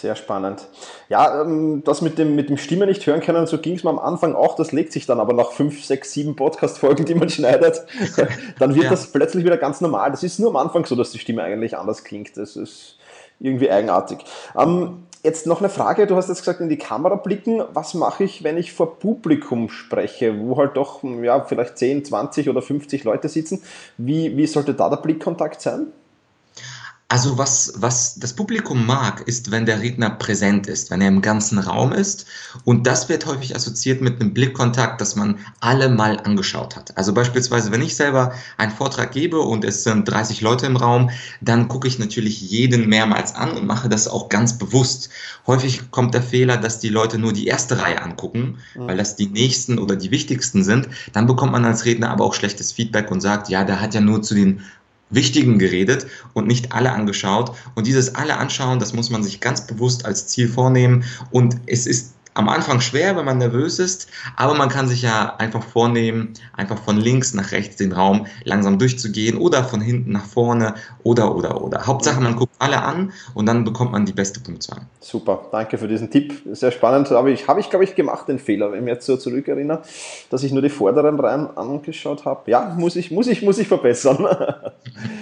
Sehr 0.01 0.17
spannend. 0.17 0.67
Ja, 1.11 1.43
ähm, 1.43 1.83
das 1.85 2.01
mit 2.01 2.17
dem, 2.17 2.35
mit 2.35 2.49
dem 2.49 2.57
Stimme 2.57 2.87
nicht 2.87 3.07
hören 3.07 3.21
können, 3.21 3.47
so 3.47 3.59
ging 3.59 3.75
es 3.75 3.85
mir 3.85 3.91
am 3.91 3.99
Anfang 3.99 4.35
auch. 4.35 4.57
Das 4.57 4.73
legt 4.73 4.95
sich 4.95 5.05
dann 5.05 5.21
aber 5.21 5.35
nach 5.35 5.53
fünf, 5.53 5.85
sechs, 5.85 6.13
sieben 6.13 6.37
Podcast-Folgen, 6.37 7.05
die 7.05 7.15
man 7.15 7.29
schneidet, 7.29 7.85
dann 8.59 8.75
wird 8.75 8.85
ja. 8.85 8.91
das 8.91 9.13
plötzlich 9.13 9.45
wieder 9.45 9.59
ganz 9.59 9.83
normal. 9.83 10.11
Das 10.11 10.23
ist 10.23 10.39
nur 10.39 10.49
am 10.49 10.57
Anfang 10.57 10.87
so, 10.87 10.97
dass 10.97 11.11
die 11.11 11.19
Stimme 11.19 11.43
eigentlich 11.43 11.77
anders 11.77 12.03
klingt. 12.03 12.35
Das 12.39 12.57
ist 12.57 12.97
irgendwie 13.41 13.71
eigenartig. 13.71 14.21
Ähm, 14.59 15.05
Jetzt 15.23 15.47
noch 15.47 15.59
eine 15.59 15.69
Frage, 15.69 16.07
du 16.07 16.17
hast 16.17 16.31
jetzt 16.31 16.39
gesagt, 16.39 16.61
in 16.61 16.71
die 16.71 16.79
Kamera 16.79 17.17
blicken. 17.17 17.63
Was 17.75 17.93
mache 17.93 18.25
ich, 18.25 18.43
wenn 18.43 18.57
ich 18.57 18.73
vor 18.73 18.99
Publikum 18.99 19.69
spreche, 19.69 20.41
wo 20.41 20.57
halt 20.57 20.79
doch 20.79 21.03
ja, 21.03 21.45
vielleicht 21.45 21.77
10, 21.77 22.07
20 22.07 22.49
oder 22.49 22.63
50 22.63 23.05
Leute 23.05 23.29
sitzen? 23.29 23.63
Wie, 23.99 24.35
wie 24.39 24.47
sollte 24.47 24.73
da 24.73 24.89
der 24.89 24.97
Blickkontakt 24.97 25.61
sein? 25.61 25.89
Also 27.13 27.39
was, 27.39 27.73
was 27.75 28.15
das 28.21 28.35
Publikum 28.35 28.87
mag, 28.87 29.27
ist, 29.27 29.51
wenn 29.51 29.67
der 29.67 29.81
Redner 29.81 30.11
präsent 30.11 30.69
ist, 30.69 30.93
wenn 30.93 31.01
er 31.01 31.09
im 31.09 31.23
ganzen 31.23 31.59
Raum 31.59 31.91
ist. 31.91 32.25
Und 32.65 32.87
das 32.87 33.09
wird 33.09 33.27
häufig 33.27 33.57
assoziiert 33.57 34.01
mit 34.01 34.21
einem 34.21 34.33
Blickkontakt, 34.33 35.01
dass 35.01 35.17
man 35.17 35.41
alle 35.59 35.89
mal 35.89 36.21
angeschaut 36.21 36.77
hat. 36.77 36.97
Also 36.97 37.13
beispielsweise, 37.13 37.73
wenn 37.73 37.83
ich 37.83 37.97
selber 37.97 38.33
einen 38.59 38.71
Vortrag 38.71 39.11
gebe 39.11 39.41
und 39.41 39.65
es 39.65 39.83
sind 39.83 40.09
30 40.09 40.41
Leute 40.41 40.67
im 40.67 40.77
Raum, 40.77 41.11
dann 41.41 41.67
gucke 41.67 41.89
ich 41.89 41.99
natürlich 41.99 42.43
jeden 42.43 42.89
mehrmals 42.89 43.35
an 43.35 43.57
und 43.57 43.67
mache 43.67 43.89
das 43.89 44.07
auch 44.07 44.29
ganz 44.29 44.57
bewusst. 44.57 45.11
Häufig 45.49 45.91
kommt 45.91 46.15
der 46.15 46.23
Fehler, 46.23 46.59
dass 46.59 46.79
die 46.79 46.91
Leute 46.91 47.19
nur 47.19 47.33
die 47.33 47.49
erste 47.49 47.83
Reihe 47.83 48.01
angucken, 48.01 48.59
mhm. 48.77 48.87
weil 48.87 48.97
das 48.97 49.17
die 49.17 49.27
nächsten 49.27 49.81
oder 49.81 49.97
die 49.97 50.13
wichtigsten 50.13 50.63
sind. 50.63 50.87
Dann 51.13 51.27
bekommt 51.27 51.51
man 51.51 51.65
als 51.65 51.85
Redner 51.85 52.11
aber 52.11 52.25
auch 52.25 52.35
schlechtes 52.35 52.71
Feedback 52.71 53.11
und 53.11 53.21
sagt, 53.21 53.49
ja, 53.49 53.65
der 53.65 53.81
hat 53.81 53.95
ja 53.95 54.01
nur 54.01 54.23
zu 54.23 54.37
den 54.37 54.63
Wichtigen 55.11 55.59
geredet 55.59 56.07
und 56.33 56.47
nicht 56.47 56.73
alle 56.73 56.93
angeschaut. 56.93 57.57
Und 57.75 57.87
dieses 57.87 58.15
alle 58.15 58.39
anschauen, 58.39 58.79
das 58.79 58.93
muss 58.95 59.11
man 59.11 59.23
sich 59.23 59.41
ganz 59.41 59.67
bewusst 59.67 60.05
als 60.05 60.29
Ziel 60.29 60.49
vornehmen. 60.49 61.05
Und 61.31 61.57
es 61.67 61.87
ist 61.87 62.15
am 62.35 62.49
Anfang 62.49 62.81
schwer, 62.81 63.17
wenn 63.17 63.25
man 63.25 63.39
nervös 63.39 63.79
ist, 63.79 64.09
aber 64.37 64.55
man 64.55 64.69
kann 64.69 64.89
sich 64.89 65.03
ja 65.03 65.35
einfach 65.37 65.63
vornehmen, 65.63 66.35
einfach 66.57 66.79
von 66.79 66.97
links 66.97 67.35
nach 67.35 67.53
rechts 67.53 67.77
den 67.77 67.93
Raum 67.93 68.27
langsam 68.45 68.79
durchzugehen 68.79 69.37
oder 69.39 69.65
von 69.65 69.81
hinten 69.81 70.13
nach 70.13 70.25
vorne 70.25 70.75
oder 71.03 71.35
oder 71.35 71.63
oder. 71.63 71.87
Hauptsache, 71.87 72.21
man 72.21 72.37
guckt 72.37 72.55
alle 72.59 72.83
an 72.83 73.13
und 73.35 73.47
dann 73.47 73.65
bekommt 73.65 73.93
man 73.93 74.07
die 74.07 74.13
beste 74.13 74.41
Punktzahl. 74.41 74.83
Super, 75.01 75.47
danke 75.51 75.79
für 75.79 75.89
diesen 75.89 76.11
Tipp. 76.11 76.43
Sehr 76.53 76.71
spannend. 76.71 77.11
Aber 77.11 77.29
ich 77.29 77.49
habe 77.49 77.61
ich, 77.61 77.71
glaube 77.71 77.85
ich, 77.85 77.95
gemacht 77.95 78.29
den 78.29 78.39
Fehler, 78.39 78.71
wenn 78.71 78.79
ich 78.79 78.85
mich 78.85 78.95
jetzt 78.95 79.07
so 79.07 79.17
zurückerinnere, 79.17 79.83
dass 80.31 80.43
ich 80.43 80.53
nur 80.53 80.63
die 80.63 80.69
vorderen 80.69 81.19
Reihen 81.19 81.57
angeschaut 81.57 82.25
habe. 82.25 82.51
Ja, 82.51 82.75
muss 82.79 82.97
ich, 82.97 83.11
muss 83.11 83.27
ich, 83.27 83.43
muss 83.43 83.59
ich 83.59 83.69
verbessern. 83.69 84.27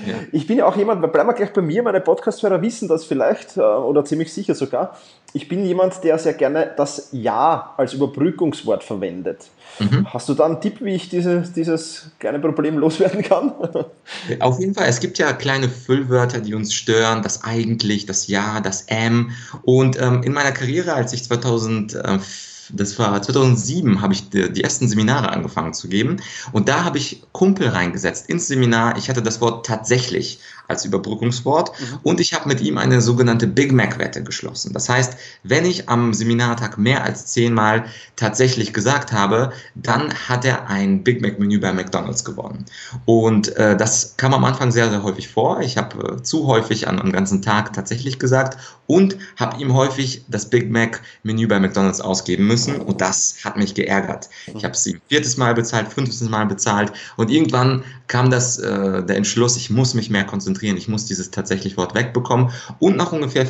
Ja. 0.06 0.14
Ich 0.32 0.46
bin 0.46 0.58
ja 0.58 0.66
auch 0.66 0.76
jemand, 0.76 1.00
bleiben 1.12 1.28
wir 1.28 1.34
gleich 1.34 1.52
bei 1.52 1.60
mir, 1.60 1.82
meine 1.82 2.00
Podcast-Hörer 2.00 2.62
wissen 2.62 2.88
das 2.88 3.04
vielleicht 3.04 3.58
äh, 3.58 3.60
oder 3.60 4.04
ziemlich 4.04 4.32
sicher 4.32 4.54
sogar 4.54 4.96
ich 5.34 5.48
bin 5.48 5.64
jemand, 5.64 6.02
der 6.04 6.18
sehr 6.18 6.32
gerne 6.32 6.72
das 6.76 7.08
Ja 7.12 7.74
als 7.76 7.92
Überbrückungswort 7.92 8.82
verwendet. 8.82 9.50
Mhm. 9.78 10.06
Hast 10.12 10.28
du 10.28 10.34
da 10.34 10.46
einen 10.46 10.60
Tipp, 10.60 10.76
wie 10.80 10.94
ich 10.94 11.08
dieses, 11.08 11.52
dieses 11.52 12.10
kleine 12.18 12.38
Problem 12.38 12.78
loswerden 12.78 13.22
kann? 13.22 13.52
Auf 14.40 14.58
jeden 14.58 14.74
Fall. 14.74 14.88
Es 14.88 15.00
gibt 15.00 15.18
ja 15.18 15.32
kleine 15.32 15.68
Füllwörter, 15.68 16.40
die 16.40 16.54
uns 16.54 16.72
stören. 16.72 17.22
Das 17.22 17.44
eigentlich, 17.44 18.06
das 18.06 18.26
Ja, 18.26 18.60
das 18.60 18.82
M. 18.82 19.30
Und 19.62 20.00
ähm, 20.00 20.22
in 20.22 20.32
meiner 20.32 20.52
Karriere, 20.52 20.94
als 20.94 21.12
ich 21.12 21.24
2004 21.24 22.28
das 22.70 22.98
war 22.98 23.20
2007, 23.20 24.00
habe 24.02 24.12
ich 24.12 24.28
die, 24.30 24.52
die, 24.52 24.62
ersten 24.62 24.88
Seminare 24.88 25.30
angefangen 25.30 25.74
zu 25.74 25.88
geben. 25.88 26.18
Und 26.52 26.68
da 26.68 26.84
habe 26.84 26.98
ich 26.98 27.22
Kumpel 27.32 27.68
reingesetzt 27.68 28.28
ins 28.28 28.48
Seminar. 28.48 28.96
Ich 28.98 29.08
hatte 29.08 29.22
das 29.22 29.40
Wort 29.40 29.66
tatsächlich 29.66 30.40
als 30.68 30.84
Überbrückungswort 30.84 31.72
mhm. 31.80 31.98
und 32.02 32.20
ich 32.20 32.34
habe 32.34 32.48
mit 32.48 32.60
ihm 32.60 32.78
eine 32.78 33.00
sogenannte 33.00 33.46
Big 33.46 33.72
Mac-Wette 33.72 34.22
geschlossen. 34.22 34.72
Das 34.72 34.88
heißt, 34.88 35.16
wenn 35.42 35.64
ich 35.64 35.88
am 35.88 36.14
Seminartag 36.14 36.78
mehr 36.78 37.02
als 37.04 37.26
zehnmal 37.26 37.86
tatsächlich 38.16 38.72
gesagt 38.72 39.12
habe, 39.12 39.52
dann 39.74 40.12
hat 40.28 40.44
er 40.44 40.68
ein 40.68 41.02
Big 41.02 41.22
Mac-Menü 41.22 41.58
bei 41.58 41.72
McDonald's 41.72 42.24
gewonnen. 42.24 42.66
Und 43.06 43.56
äh, 43.56 43.76
das 43.76 44.14
kam 44.16 44.34
am 44.34 44.44
Anfang 44.44 44.70
sehr, 44.70 44.90
sehr 44.90 45.02
häufig 45.02 45.28
vor. 45.28 45.60
Ich 45.60 45.76
habe 45.76 46.16
äh, 46.18 46.22
zu 46.22 46.46
häufig 46.46 46.86
an 46.86 47.00
einem 47.00 47.12
ganzen 47.12 47.42
Tag 47.42 47.72
tatsächlich 47.72 48.18
gesagt 48.18 48.58
und 48.86 49.16
habe 49.36 49.60
ihm 49.60 49.74
häufig 49.74 50.24
das 50.28 50.50
Big 50.50 50.70
Mac-Menü 50.70 51.46
bei 51.46 51.60
McDonald's 51.60 52.00
ausgeben 52.00 52.46
müssen 52.46 52.76
und 52.76 53.00
das 53.00 53.36
hat 53.44 53.56
mich 53.56 53.74
geärgert. 53.74 54.28
Ich 54.54 54.64
habe 54.64 54.76
sie 54.76 55.00
viertes 55.08 55.36
Mal 55.36 55.54
bezahlt, 55.54 55.88
fünftes 55.92 56.20
Mal 56.28 56.46
bezahlt 56.46 56.92
und 57.16 57.30
irgendwann 57.30 57.84
kam 58.08 58.30
das 58.30 58.58
äh, 58.58 59.02
der 59.04 59.16
Entschluss, 59.16 59.56
ich 59.56 59.70
muss 59.70 59.94
mich 59.94 60.10
mehr 60.10 60.24
konzentrieren, 60.24 60.57
ich 60.62 60.88
muss 60.88 61.06
dieses 61.06 61.30
tatsächlich 61.30 61.76
Wort 61.76 61.94
wegbekommen. 61.94 62.50
Und 62.78 62.96
nach 62.96 63.12
ungefähr 63.12 63.46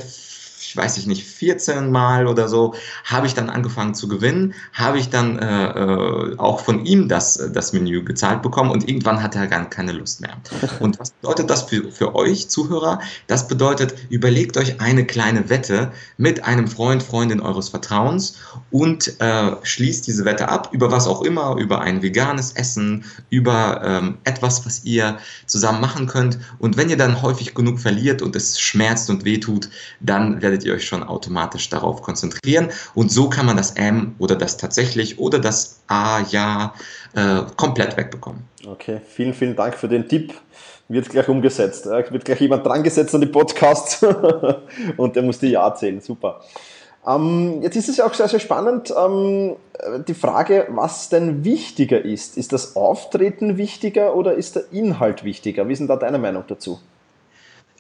ich 0.69 0.77
weiß 0.77 0.99
ich 0.99 1.07
nicht, 1.07 1.25
14 1.25 1.91
Mal 1.91 2.27
oder 2.27 2.47
so, 2.47 2.75
habe 3.05 3.27
ich 3.27 3.33
dann 3.33 3.49
angefangen 3.49 3.95
zu 3.95 4.07
gewinnen, 4.07 4.53
habe 4.75 4.99
ich 4.99 5.09
dann 5.09 5.39
äh, 5.39 5.65
äh, 5.71 6.37
auch 6.37 6.61
von 6.61 6.85
ihm 6.85 7.09
das, 7.09 7.41
das 7.55 7.73
Menü 7.73 8.05
gezahlt 8.05 8.43
bekommen 8.43 8.71
und 8.71 8.87
irgendwann 8.87 9.23
hat 9.23 9.35
er 9.35 9.47
gar 9.47 9.65
keine 9.71 9.93
Lust 9.93 10.21
mehr. 10.21 10.37
Und 10.81 11.01
was 11.01 11.11
bedeutet 11.11 11.51
das 11.51 11.63
für, 11.63 11.91
für 11.91 12.15
euch 12.15 12.49
Zuhörer? 12.49 13.01
Das 13.27 13.49
bedeutet, 13.49 13.95
überlegt 14.11 14.57
euch 14.57 14.81
eine 14.81 15.07
kleine 15.07 15.49
Wette 15.49 15.91
mit 16.19 16.45
einem 16.45 16.69
Freund, 16.69 17.03
Freundin 17.03 17.41
eures 17.41 17.71
Vertrauens 17.71 18.37
und 18.71 19.21
äh, 19.21 19.53
schließt 19.63 20.07
diese 20.07 20.25
Wette 20.25 20.49
ab, 20.49 20.69
über 20.73 20.91
was 20.91 21.07
auch 21.07 21.23
immer, 21.23 21.57
über 21.57 21.81
ein 21.81 22.03
veganes 22.03 22.53
Essen, 22.53 23.05
über 23.31 23.81
ähm, 23.85 24.19
etwas, 24.25 24.67
was 24.67 24.85
ihr 24.85 25.19
zusammen 25.47 25.81
machen 25.81 26.07
könnt. 26.07 26.39
Und 26.59 26.77
wenn 26.77 26.91
ihr 26.91 26.97
dann 26.97 27.23
häufig 27.23 27.55
genug 27.55 27.81
verliert 27.81 28.23
und 28.23 28.37
es 28.37 28.61
schmerzt 28.61 29.11
und 29.11 29.25
wehtut, 29.25 29.71
dann 30.01 30.43
werdet 30.43 30.58
werdet 30.59 30.65
ihr 30.65 30.75
euch 30.75 30.87
schon 30.87 31.03
automatisch 31.03 31.69
darauf 31.69 32.03
konzentrieren. 32.03 32.71
Und 32.95 33.13
so 33.13 33.29
kann 33.29 33.47
man 33.47 33.57
das 33.57 33.73
M 33.73 34.15
oder 34.19 34.35
das 34.35 34.57
tatsächlich 34.57 35.19
oder 35.19 35.39
das 35.39 35.81
A, 35.87 36.21
ja, 36.31 36.75
äh, 37.15 37.43
komplett 37.57 37.97
wegbekommen. 37.97 38.43
Okay, 38.67 39.01
vielen, 39.07 39.35
vielen 39.35 39.55
Dank 39.55 39.75
für 39.75 39.89
den 39.89 40.09
Tipp. 40.09 40.35
Wird 40.89 41.09
gleich 41.11 41.29
umgesetzt. 41.29 41.87
Äh, 41.87 42.11
wird 42.11 42.25
gleich 42.25 42.41
jemand 42.41 42.67
dran 42.67 42.83
gesetzt 42.83 43.15
an 43.15 43.21
die 43.21 43.29
Podcasts 43.29 44.05
und 44.97 45.15
der 45.15 45.23
muss 45.23 45.39
die 45.39 45.51
Ja 45.51 45.75
zählen. 45.75 46.01
Super. 46.01 46.41
Ähm, 47.07 47.63
jetzt 47.63 47.77
ist 47.77 47.89
es 47.89 47.99
ja 47.99 48.07
auch 48.07 48.15
sehr, 48.15 48.29
sehr 48.29 48.41
spannend, 48.41 48.93
ähm, 48.97 49.57
die 50.09 50.15
Frage, 50.15 50.67
was 50.71 51.09
denn 51.09 51.45
wichtiger 51.45 52.05
ist. 52.05 52.37
Ist 52.37 52.53
das 52.53 52.75
Auftreten 52.75 53.57
wichtiger 53.57 54.17
oder 54.17 54.35
ist 54.35 54.57
der 54.57 54.65
Inhalt 54.73 55.23
wichtiger? 55.23 55.69
Wie 55.69 55.73
ist 55.73 55.79
denn 55.79 55.89
da 55.89 55.97
deine 55.97 56.19
Meinung 56.19 56.45
dazu? 56.49 56.81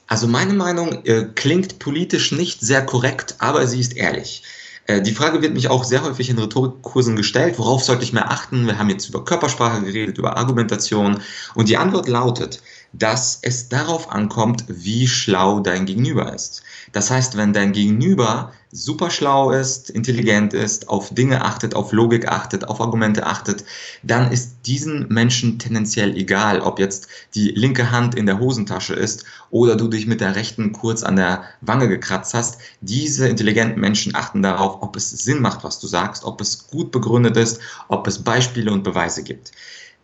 Also 0.08 0.26
meine 0.26 0.54
Meinung 0.54 1.04
äh, 1.04 1.26
klingt 1.34 1.78
politisch 1.78 2.32
nicht 2.32 2.62
sehr 2.62 2.84
korrekt, 2.84 3.36
aber 3.38 3.66
sie 3.66 3.78
ist 3.78 3.94
ehrlich. 3.94 4.42
Äh, 4.86 5.02
die 5.02 5.12
Frage 5.12 5.42
wird 5.42 5.52
mich 5.52 5.68
auch 5.68 5.84
sehr 5.84 6.02
häufig 6.02 6.30
in 6.30 6.38
Rhetorikkursen 6.38 7.14
gestellt, 7.14 7.58
worauf 7.58 7.84
sollte 7.84 8.04
ich 8.04 8.14
mehr 8.14 8.30
achten? 8.30 8.66
Wir 8.66 8.78
haben 8.78 8.88
jetzt 8.88 9.08
über 9.08 9.24
Körpersprache 9.24 9.82
geredet, 9.82 10.16
über 10.16 10.38
Argumentation 10.38 11.20
und 11.54 11.68
die 11.68 11.76
Antwort 11.76 12.08
lautet, 12.08 12.62
dass 12.94 13.38
es 13.42 13.68
darauf 13.68 14.10
ankommt, 14.10 14.64
wie 14.66 15.06
schlau 15.06 15.60
dein 15.60 15.84
Gegenüber 15.84 16.32
ist. 16.32 16.62
Das 16.92 17.10
heißt, 17.10 17.36
wenn 17.36 17.52
dein 17.52 17.72
Gegenüber 17.72 18.52
super 18.70 19.10
schlau 19.10 19.50
ist, 19.50 19.90
intelligent 19.90 20.52
ist, 20.52 20.88
auf 20.88 21.14
Dinge 21.14 21.44
achtet, 21.44 21.74
auf 21.74 21.92
Logik 21.92 22.28
achtet, 22.28 22.68
auf 22.68 22.80
Argumente 22.80 23.26
achtet, 23.26 23.64
dann 24.02 24.30
ist 24.30 24.66
diesen 24.66 25.08
Menschen 25.08 25.58
tendenziell 25.58 26.16
egal, 26.16 26.60
ob 26.60 26.78
jetzt 26.78 27.08
die 27.34 27.48
linke 27.48 27.90
Hand 27.90 28.14
in 28.14 28.26
der 28.26 28.38
Hosentasche 28.38 28.94
ist 28.94 29.24
oder 29.50 29.76
du 29.76 29.88
dich 29.88 30.06
mit 30.06 30.20
der 30.20 30.36
rechten 30.36 30.72
kurz 30.72 31.02
an 31.02 31.16
der 31.16 31.44
Wange 31.60 31.88
gekratzt 31.88 32.34
hast. 32.34 32.58
Diese 32.80 33.28
intelligenten 33.28 33.80
Menschen 33.80 34.14
achten 34.14 34.42
darauf, 34.42 34.82
ob 34.82 34.96
es 34.96 35.10
Sinn 35.10 35.40
macht, 35.40 35.64
was 35.64 35.78
du 35.78 35.86
sagst, 35.86 36.24
ob 36.24 36.40
es 36.40 36.66
gut 36.68 36.90
begründet 36.90 37.36
ist, 37.36 37.60
ob 37.88 38.06
es 38.06 38.22
Beispiele 38.22 38.72
und 38.72 38.84
Beweise 38.84 39.22
gibt. 39.22 39.52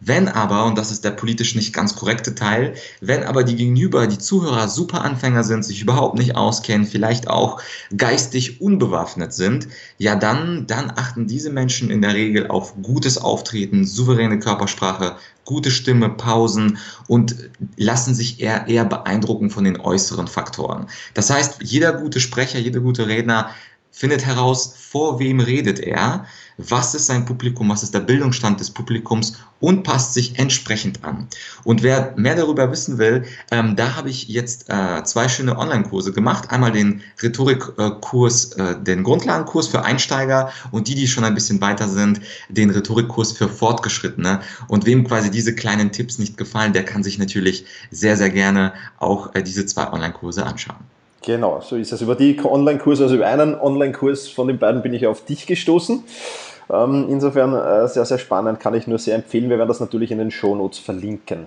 Wenn 0.06 0.28
aber, 0.28 0.66
und 0.66 0.76
das 0.76 0.90
ist 0.90 1.04
der 1.04 1.12
politisch 1.12 1.54
nicht 1.54 1.72
ganz 1.72 1.96
korrekte 1.96 2.34
Teil, 2.34 2.74
wenn 3.00 3.22
aber 3.22 3.42
die 3.42 3.56
Gegenüber, 3.56 4.06
die 4.06 4.18
Zuhörer 4.18 4.68
super 4.68 5.02
Anfänger 5.02 5.44
sind, 5.44 5.64
sich 5.64 5.80
überhaupt 5.80 6.18
nicht 6.18 6.36
auskennen, 6.36 6.86
vielleicht 6.86 7.28
auch 7.28 7.60
geistig 7.96 8.60
unbewaffnet 8.60 9.32
sind, 9.32 9.68
ja 9.98 10.14
dann, 10.14 10.66
dann 10.66 10.92
achten 10.94 11.26
diese 11.26 11.50
Menschen 11.50 11.90
in 11.90 12.02
der 12.02 12.14
Regel 12.14 12.48
auf 12.48 12.74
gutes 12.82 13.16
Auftreten, 13.16 13.86
souveräne 13.86 14.38
Körpersprache, 14.38 15.16
gute 15.44 15.70
Stimme, 15.70 16.10
Pausen 16.10 16.78
und 17.06 17.36
lassen 17.76 18.14
sich 18.14 18.40
eher, 18.40 18.66
eher 18.68 18.84
beeindrucken 18.84 19.50
von 19.50 19.64
den 19.64 19.80
äußeren 19.80 20.26
Faktoren. 20.26 20.86
Das 21.14 21.30
heißt, 21.30 21.62
jeder 21.62 21.92
gute 21.92 22.20
Sprecher, 22.20 22.58
jeder 22.58 22.80
gute 22.80 23.06
Redner 23.06 23.50
findet 23.94 24.26
heraus, 24.26 24.74
vor 24.76 25.20
wem 25.20 25.38
redet 25.38 25.78
er, 25.78 26.26
was 26.56 26.94
ist 26.94 27.06
sein 27.06 27.24
Publikum, 27.24 27.68
was 27.68 27.84
ist 27.84 27.94
der 27.94 28.00
Bildungsstand 28.00 28.58
des 28.58 28.70
Publikums 28.70 29.38
und 29.60 29.84
passt 29.84 30.14
sich 30.14 30.38
entsprechend 30.38 31.04
an. 31.04 31.28
Und 31.62 31.82
wer 31.84 32.12
mehr 32.16 32.34
darüber 32.34 32.70
wissen 32.72 32.98
will, 32.98 33.24
ähm, 33.52 33.76
da 33.76 33.94
habe 33.94 34.10
ich 34.10 34.28
jetzt 34.28 34.68
äh, 34.68 35.02
zwei 35.04 35.28
schöne 35.28 35.56
Online-Kurse 35.56 36.12
gemacht. 36.12 36.50
Einmal 36.50 36.72
den 36.72 37.02
Rhetorikkurs, 37.22 38.52
äh, 38.52 38.82
den 38.82 39.04
Grundlagenkurs 39.04 39.68
für 39.68 39.84
Einsteiger 39.84 40.50
und 40.72 40.88
die, 40.88 40.96
die 40.96 41.06
schon 41.06 41.24
ein 41.24 41.34
bisschen 41.34 41.60
weiter 41.60 41.88
sind, 41.88 42.20
den 42.48 42.70
Rhetorikkurs 42.70 43.32
für 43.32 43.48
Fortgeschrittene. 43.48 44.40
Und 44.66 44.86
wem 44.86 45.06
quasi 45.06 45.30
diese 45.30 45.54
kleinen 45.54 45.92
Tipps 45.92 46.18
nicht 46.18 46.36
gefallen, 46.36 46.72
der 46.72 46.84
kann 46.84 47.04
sich 47.04 47.18
natürlich 47.18 47.64
sehr, 47.92 48.16
sehr 48.16 48.30
gerne 48.30 48.72
auch 48.98 49.34
äh, 49.34 49.42
diese 49.42 49.66
zwei 49.66 49.92
Online-Kurse 49.92 50.44
anschauen. 50.44 50.84
Genau, 51.24 51.60
so 51.60 51.76
ist 51.76 51.90
es. 51.92 52.02
Über 52.02 52.16
die 52.16 52.38
Online-Kurse, 52.44 53.04
also 53.04 53.14
über 53.14 53.26
einen 53.26 53.58
Online-Kurs 53.58 54.28
von 54.28 54.46
den 54.46 54.58
beiden 54.58 54.82
bin 54.82 54.92
ich 54.92 55.06
auf 55.06 55.24
dich 55.24 55.46
gestoßen. 55.46 56.04
Ähm, 56.70 57.06
insofern 57.08 57.54
äh, 57.54 57.88
sehr, 57.88 58.04
sehr 58.04 58.18
spannend, 58.18 58.60
kann 58.60 58.74
ich 58.74 58.86
nur 58.86 58.98
sehr 58.98 59.14
empfehlen. 59.14 59.48
Wir 59.48 59.56
werden 59.56 59.68
das 59.68 59.80
natürlich 59.80 60.10
in 60.10 60.18
den 60.18 60.30
Shownotes 60.30 60.78
verlinken. 60.78 61.46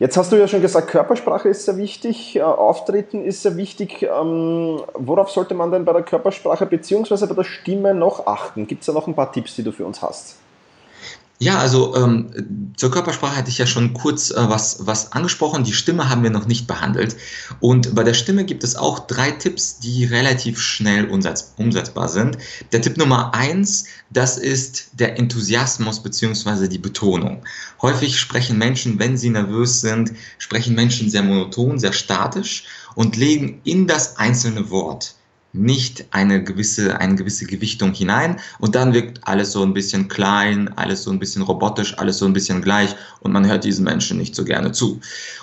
Jetzt 0.00 0.16
hast 0.16 0.30
du 0.30 0.36
ja 0.36 0.46
schon 0.46 0.62
gesagt, 0.62 0.88
Körpersprache 0.88 1.48
ist 1.48 1.64
sehr 1.64 1.76
wichtig, 1.76 2.36
äh, 2.36 2.42
Auftreten 2.42 3.24
ist 3.24 3.42
sehr 3.42 3.56
wichtig. 3.56 4.02
Ähm, 4.02 4.80
worauf 4.94 5.30
sollte 5.30 5.54
man 5.54 5.70
denn 5.70 5.84
bei 5.84 5.92
der 5.92 6.02
Körpersprache 6.02 6.66
bzw. 6.66 7.26
bei 7.26 7.34
der 7.34 7.44
Stimme 7.44 7.94
noch 7.94 8.26
achten? 8.26 8.66
Gibt 8.66 8.82
es 8.82 8.86
da 8.86 8.92
noch 8.92 9.06
ein 9.06 9.14
paar 9.14 9.30
Tipps, 9.30 9.54
die 9.54 9.62
du 9.62 9.70
für 9.70 9.86
uns 9.86 10.02
hast? 10.02 10.36
Ja, 11.40 11.58
also 11.58 11.94
ähm, 11.94 12.72
zur 12.76 12.90
Körpersprache 12.90 13.36
hatte 13.36 13.48
ich 13.48 13.58
ja 13.58 13.66
schon 13.66 13.94
kurz 13.94 14.32
äh, 14.32 14.48
was, 14.48 14.86
was 14.86 15.12
angesprochen. 15.12 15.62
Die 15.62 15.72
Stimme 15.72 16.08
haben 16.08 16.24
wir 16.24 16.30
noch 16.30 16.46
nicht 16.46 16.66
behandelt. 16.66 17.16
Und 17.60 17.94
bei 17.94 18.02
der 18.02 18.14
Stimme 18.14 18.44
gibt 18.44 18.64
es 18.64 18.74
auch 18.74 19.06
drei 19.06 19.30
Tipps, 19.30 19.78
die 19.78 20.04
relativ 20.04 20.60
schnell 20.60 21.08
umsetz 21.08 21.54
umsetzbar 21.56 22.08
sind. 22.08 22.38
Der 22.72 22.82
Tipp 22.82 22.96
Nummer 22.96 23.34
eins, 23.34 23.84
das 24.10 24.36
ist 24.36 24.90
der 24.94 25.16
Enthusiasmus 25.16 26.02
beziehungsweise 26.02 26.68
die 26.68 26.78
Betonung. 26.78 27.44
Häufig 27.82 28.18
sprechen 28.18 28.58
Menschen, 28.58 28.98
wenn 28.98 29.16
sie 29.16 29.30
nervös 29.30 29.80
sind, 29.80 30.12
sprechen 30.38 30.74
Menschen 30.74 31.08
sehr 31.08 31.22
monoton, 31.22 31.78
sehr 31.78 31.92
statisch 31.92 32.64
und 32.96 33.16
legen 33.16 33.60
in 33.62 33.86
das 33.86 34.16
einzelne 34.16 34.70
Wort 34.70 35.14
nicht 35.52 36.06
eine 36.10 36.44
gewisse, 36.44 37.00
eine 37.00 37.14
gewisse 37.14 37.46
Gewichtung 37.46 37.92
hinein 37.92 38.38
und 38.58 38.74
dann 38.74 38.92
wirkt 38.92 39.26
alles 39.26 39.52
so 39.52 39.62
ein 39.62 39.72
bisschen 39.72 40.08
klein, 40.08 40.68
alles 40.76 41.04
so 41.04 41.10
ein 41.10 41.18
bisschen 41.18 41.42
robotisch, 41.42 41.98
alles 41.98 42.18
so 42.18 42.26
ein 42.26 42.34
bisschen 42.34 42.60
gleich 42.60 42.94
und 43.20 43.32
man 43.32 43.46
hört 43.46 43.64
diesen 43.64 43.84
Menschen 43.84 44.18
nicht 44.18 44.34
so 44.34 44.44
gerne 44.44 44.72
zu. 44.72 45.00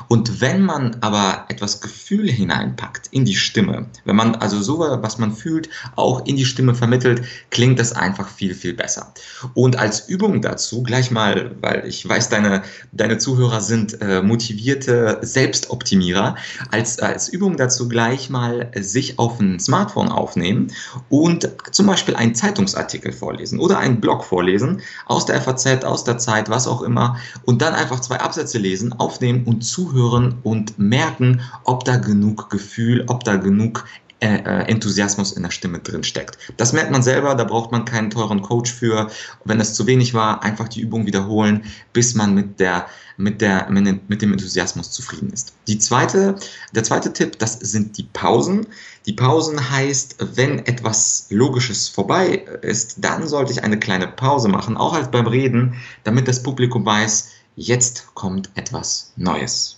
Und 0.07 0.41
wenn 0.41 0.61
man 0.61 0.97
aber 1.01 1.45
etwas 1.49 1.81
Gefühl 1.81 2.29
hineinpackt 2.29 3.07
in 3.11 3.25
die 3.25 3.35
Stimme, 3.35 3.87
wenn 4.05 4.15
man 4.15 4.35
also 4.35 4.61
so, 4.61 4.79
was 4.79 5.17
man 5.17 5.35
fühlt, 5.35 5.69
auch 5.95 6.25
in 6.25 6.35
die 6.35 6.45
Stimme 6.45 6.75
vermittelt, 6.75 7.23
klingt 7.49 7.79
das 7.79 7.91
einfach 7.91 8.29
viel, 8.29 8.53
viel 8.53 8.73
besser. 8.73 9.11
Und 9.55 9.77
als 9.77 10.07
Übung 10.07 10.41
dazu, 10.41 10.83
gleich 10.83 11.09
mal, 11.09 11.55
weil 11.61 11.83
ich 11.87 12.07
weiß, 12.07 12.29
deine, 12.29 12.61
deine 12.91 13.17
Zuhörer 13.17 13.61
sind 13.61 13.99
äh, 14.01 14.21
motivierte 14.21 15.17
Selbstoptimierer, 15.21 16.35
als, 16.69 16.99
als 16.99 17.27
Übung 17.27 17.57
dazu 17.57 17.87
gleich 17.87 18.29
mal 18.29 18.71
sich 18.75 19.17
auf 19.17 19.39
ein 19.39 19.59
Smartphone 19.59 19.94
Smartphone 19.95 20.09
aufnehmen 20.11 20.71
und 21.09 21.49
zum 21.71 21.87
Beispiel 21.87 22.15
einen 22.15 22.35
Zeitungsartikel 22.35 23.13
vorlesen 23.13 23.59
oder 23.59 23.79
einen 23.79 24.01
Blog 24.01 24.23
vorlesen 24.23 24.81
aus 25.05 25.25
der 25.25 25.41
FAZ, 25.41 25.83
aus 25.85 26.03
der 26.03 26.17
Zeit, 26.17 26.49
was 26.49 26.67
auch 26.67 26.81
immer 26.81 27.17
und 27.45 27.61
dann 27.61 27.73
einfach 27.73 27.99
zwei 28.01 28.19
Absätze 28.19 28.57
lesen, 28.57 28.93
aufnehmen 28.93 29.45
und 29.45 29.61
zuhören 29.61 30.35
und 30.43 30.77
merken, 30.77 31.41
ob 31.63 31.85
da 31.85 31.97
genug 31.97 32.49
Gefühl, 32.49 33.05
ob 33.07 33.23
da 33.23 33.37
genug 33.37 33.85
Enthusiasmus 34.19 35.33
in 35.33 35.43
der 35.43 35.51
Stimme 35.51 35.79
drin 35.79 36.03
steckt. 36.03 36.37
Das 36.57 36.73
merkt 36.73 36.91
man 36.91 37.03
selber, 37.03 37.35
da 37.35 37.43
braucht 37.43 37.71
man 37.71 37.85
keinen 37.85 38.09
teuren 38.09 38.41
Coach 38.41 38.71
für. 38.71 39.09
Wenn 39.43 39.59
es 39.59 39.73
zu 39.73 39.85
wenig 39.87 40.13
war, 40.13 40.41
einfach 40.43 40.67
die 40.67 40.81
Übung 40.81 41.05
wiederholen, 41.05 41.63
bis 41.93 42.15
man 42.15 42.33
mit 42.33 42.59
der 42.59 42.87
mit, 43.17 43.41
der, 43.41 43.69
mit 43.69 44.21
dem 44.21 44.33
Enthusiasmus 44.33 44.91
zufrieden 44.91 45.29
ist. 45.31 45.53
Die 45.67 45.79
zweite, 45.79 46.35
der 46.73 46.83
zweite 46.83 47.13
Tipp, 47.13 47.39
das 47.39 47.53
sind 47.53 47.97
die 47.97 48.03
Pausen. 48.11 48.67
Die 49.05 49.13
Pausen 49.13 49.69
heißt, 49.69 50.17
wenn 50.35 50.59
etwas 50.65 51.27
Logisches 51.29 51.87
vorbei 51.87 52.43
ist, 52.61 52.95
dann 52.97 53.27
sollte 53.27 53.51
ich 53.53 53.63
eine 53.63 53.79
kleine 53.79 54.07
Pause 54.07 54.49
machen, 54.49 54.77
auch 54.77 54.93
als 54.93 55.11
beim 55.11 55.27
Reden, 55.27 55.75
damit 56.03 56.27
das 56.27 56.43
Publikum 56.43 56.85
weiß, 56.85 57.29
jetzt 57.55 58.13
kommt 58.15 58.49
etwas 58.55 59.13
Neues. 59.15 59.74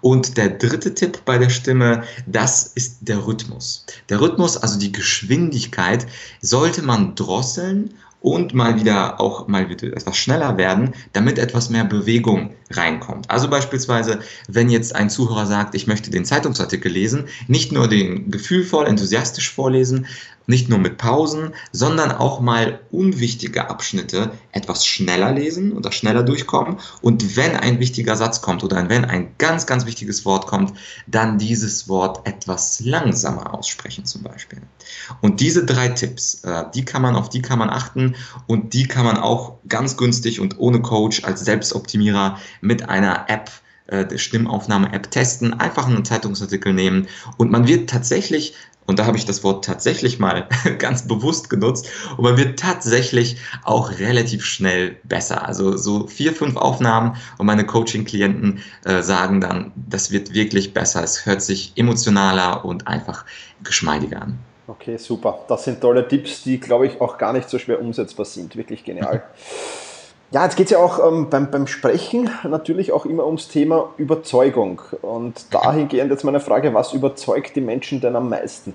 Und 0.00 0.36
der 0.36 0.50
dritte 0.50 0.94
Tipp 0.94 1.22
bei 1.24 1.38
der 1.38 1.50
Stimme, 1.50 2.04
das 2.26 2.64
ist 2.74 2.98
der 3.00 3.26
Rhythmus. 3.26 3.84
Der 4.08 4.20
Rhythmus, 4.20 4.56
also 4.56 4.78
die 4.78 4.92
Geschwindigkeit, 4.92 6.06
sollte 6.40 6.82
man 6.82 7.14
drosseln 7.14 7.94
und 8.20 8.54
mal 8.54 8.74
wieder 8.76 9.20
auch 9.20 9.46
mal 9.46 9.68
wieder 9.68 9.86
etwas 9.88 10.16
schneller 10.16 10.56
werden, 10.56 10.94
damit 11.12 11.38
etwas 11.38 11.70
mehr 11.70 11.84
Bewegung 11.84 12.54
reinkommt. 12.70 13.30
Also 13.30 13.48
beispielsweise, 13.48 14.18
wenn 14.48 14.68
jetzt 14.68 14.96
ein 14.96 15.10
Zuhörer 15.10 15.46
sagt, 15.46 15.76
ich 15.76 15.86
möchte 15.86 16.10
den 16.10 16.24
Zeitungsartikel 16.24 16.90
lesen, 16.90 17.26
nicht 17.46 17.70
nur 17.70 17.86
den 17.86 18.30
gefühlvoll, 18.30 18.86
enthusiastisch 18.86 19.52
vorlesen, 19.52 20.06
nicht 20.46 20.68
nur 20.68 20.78
mit 20.78 20.98
Pausen, 20.98 21.52
sondern 21.72 22.12
auch 22.12 22.40
mal 22.40 22.80
unwichtige 22.90 23.68
Abschnitte 23.68 24.30
etwas 24.52 24.86
schneller 24.86 25.32
lesen 25.32 25.72
oder 25.72 25.92
schneller 25.92 26.22
durchkommen. 26.22 26.78
Und 27.02 27.36
wenn 27.36 27.56
ein 27.56 27.80
wichtiger 27.80 28.16
Satz 28.16 28.40
kommt 28.40 28.64
oder 28.64 28.88
wenn 28.88 29.04
ein 29.04 29.34
ganz, 29.38 29.66
ganz 29.66 29.86
wichtiges 29.86 30.24
Wort 30.24 30.46
kommt, 30.46 30.72
dann 31.06 31.38
dieses 31.38 31.88
Wort 31.88 32.26
etwas 32.26 32.80
langsamer 32.80 33.54
aussprechen 33.54 34.04
zum 34.04 34.22
Beispiel. 34.22 34.60
Und 35.20 35.40
diese 35.40 35.64
drei 35.64 35.88
Tipps, 35.88 36.42
äh, 36.44 36.64
die 36.74 36.84
kann 36.84 37.02
man, 37.02 37.16
auf 37.16 37.28
die 37.28 37.42
kann 37.42 37.58
man 37.58 37.70
achten 37.70 38.14
und 38.46 38.74
die 38.74 38.86
kann 38.86 39.04
man 39.04 39.16
auch 39.16 39.58
ganz 39.68 39.96
günstig 39.96 40.40
und 40.40 40.58
ohne 40.58 40.80
Coach 40.80 41.24
als 41.24 41.44
Selbstoptimierer 41.44 42.38
mit 42.60 42.88
einer 42.88 43.28
App 43.28 43.50
äh, 43.86 44.18
Stimmaufnahme-App 44.18 45.10
testen, 45.10 45.54
einfach 45.54 45.86
einen 45.86 46.04
Zeitungsartikel 46.04 46.72
nehmen 46.72 47.06
und 47.36 47.50
man 47.50 47.68
wird 47.68 47.88
tatsächlich 47.88 48.54
und 48.86 48.98
da 48.98 49.06
habe 49.06 49.16
ich 49.16 49.24
das 49.24 49.42
Wort 49.42 49.64
tatsächlich 49.64 50.18
mal 50.18 50.48
ganz 50.78 51.06
bewusst 51.06 51.50
genutzt. 51.50 51.88
Und 52.16 52.24
man 52.24 52.36
wird 52.36 52.58
tatsächlich 52.58 53.36
auch 53.64 53.98
relativ 53.98 54.44
schnell 54.44 54.96
besser. 55.04 55.46
Also 55.46 55.76
so 55.76 56.06
vier, 56.06 56.32
fünf 56.32 56.56
Aufnahmen 56.56 57.16
und 57.38 57.46
meine 57.46 57.66
Coaching-Klienten 57.66 58.62
äh, 58.84 59.02
sagen 59.02 59.40
dann, 59.40 59.72
das 59.74 60.10
wird 60.10 60.34
wirklich 60.34 60.72
besser. 60.72 61.02
Es 61.02 61.26
hört 61.26 61.42
sich 61.42 61.72
emotionaler 61.76 62.64
und 62.64 62.86
einfach 62.86 63.24
geschmeidiger 63.62 64.22
an. 64.22 64.38
Okay, 64.68 64.96
super. 64.96 65.44
Das 65.48 65.64
sind 65.64 65.80
tolle 65.80 66.06
Tipps, 66.08 66.42
die, 66.42 66.58
glaube 66.58 66.86
ich, 66.86 67.00
auch 67.00 67.18
gar 67.18 67.32
nicht 67.32 67.48
so 67.48 67.58
schwer 67.58 67.80
umsetzbar 67.80 68.26
sind. 68.26 68.56
Wirklich 68.56 68.84
genial. 68.84 69.22
Ja, 70.32 70.44
jetzt 70.44 70.56
geht 70.56 70.66
es 70.66 70.72
ja 70.72 70.78
auch 70.78 70.98
ähm, 71.06 71.30
beim, 71.30 71.50
beim 71.50 71.68
Sprechen 71.68 72.30
natürlich 72.42 72.90
auch 72.90 73.06
immer 73.06 73.26
ums 73.26 73.46
Thema 73.46 73.90
Überzeugung. 73.96 74.82
Und 75.02 75.54
dahingehend 75.54 76.10
jetzt 76.10 76.24
meine 76.24 76.40
Frage, 76.40 76.74
was 76.74 76.92
überzeugt 76.92 77.54
die 77.54 77.60
Menschen 77.60 78.00
denn 78.00 78.16
am 78.16 78.28
meisten? 78.28 78.74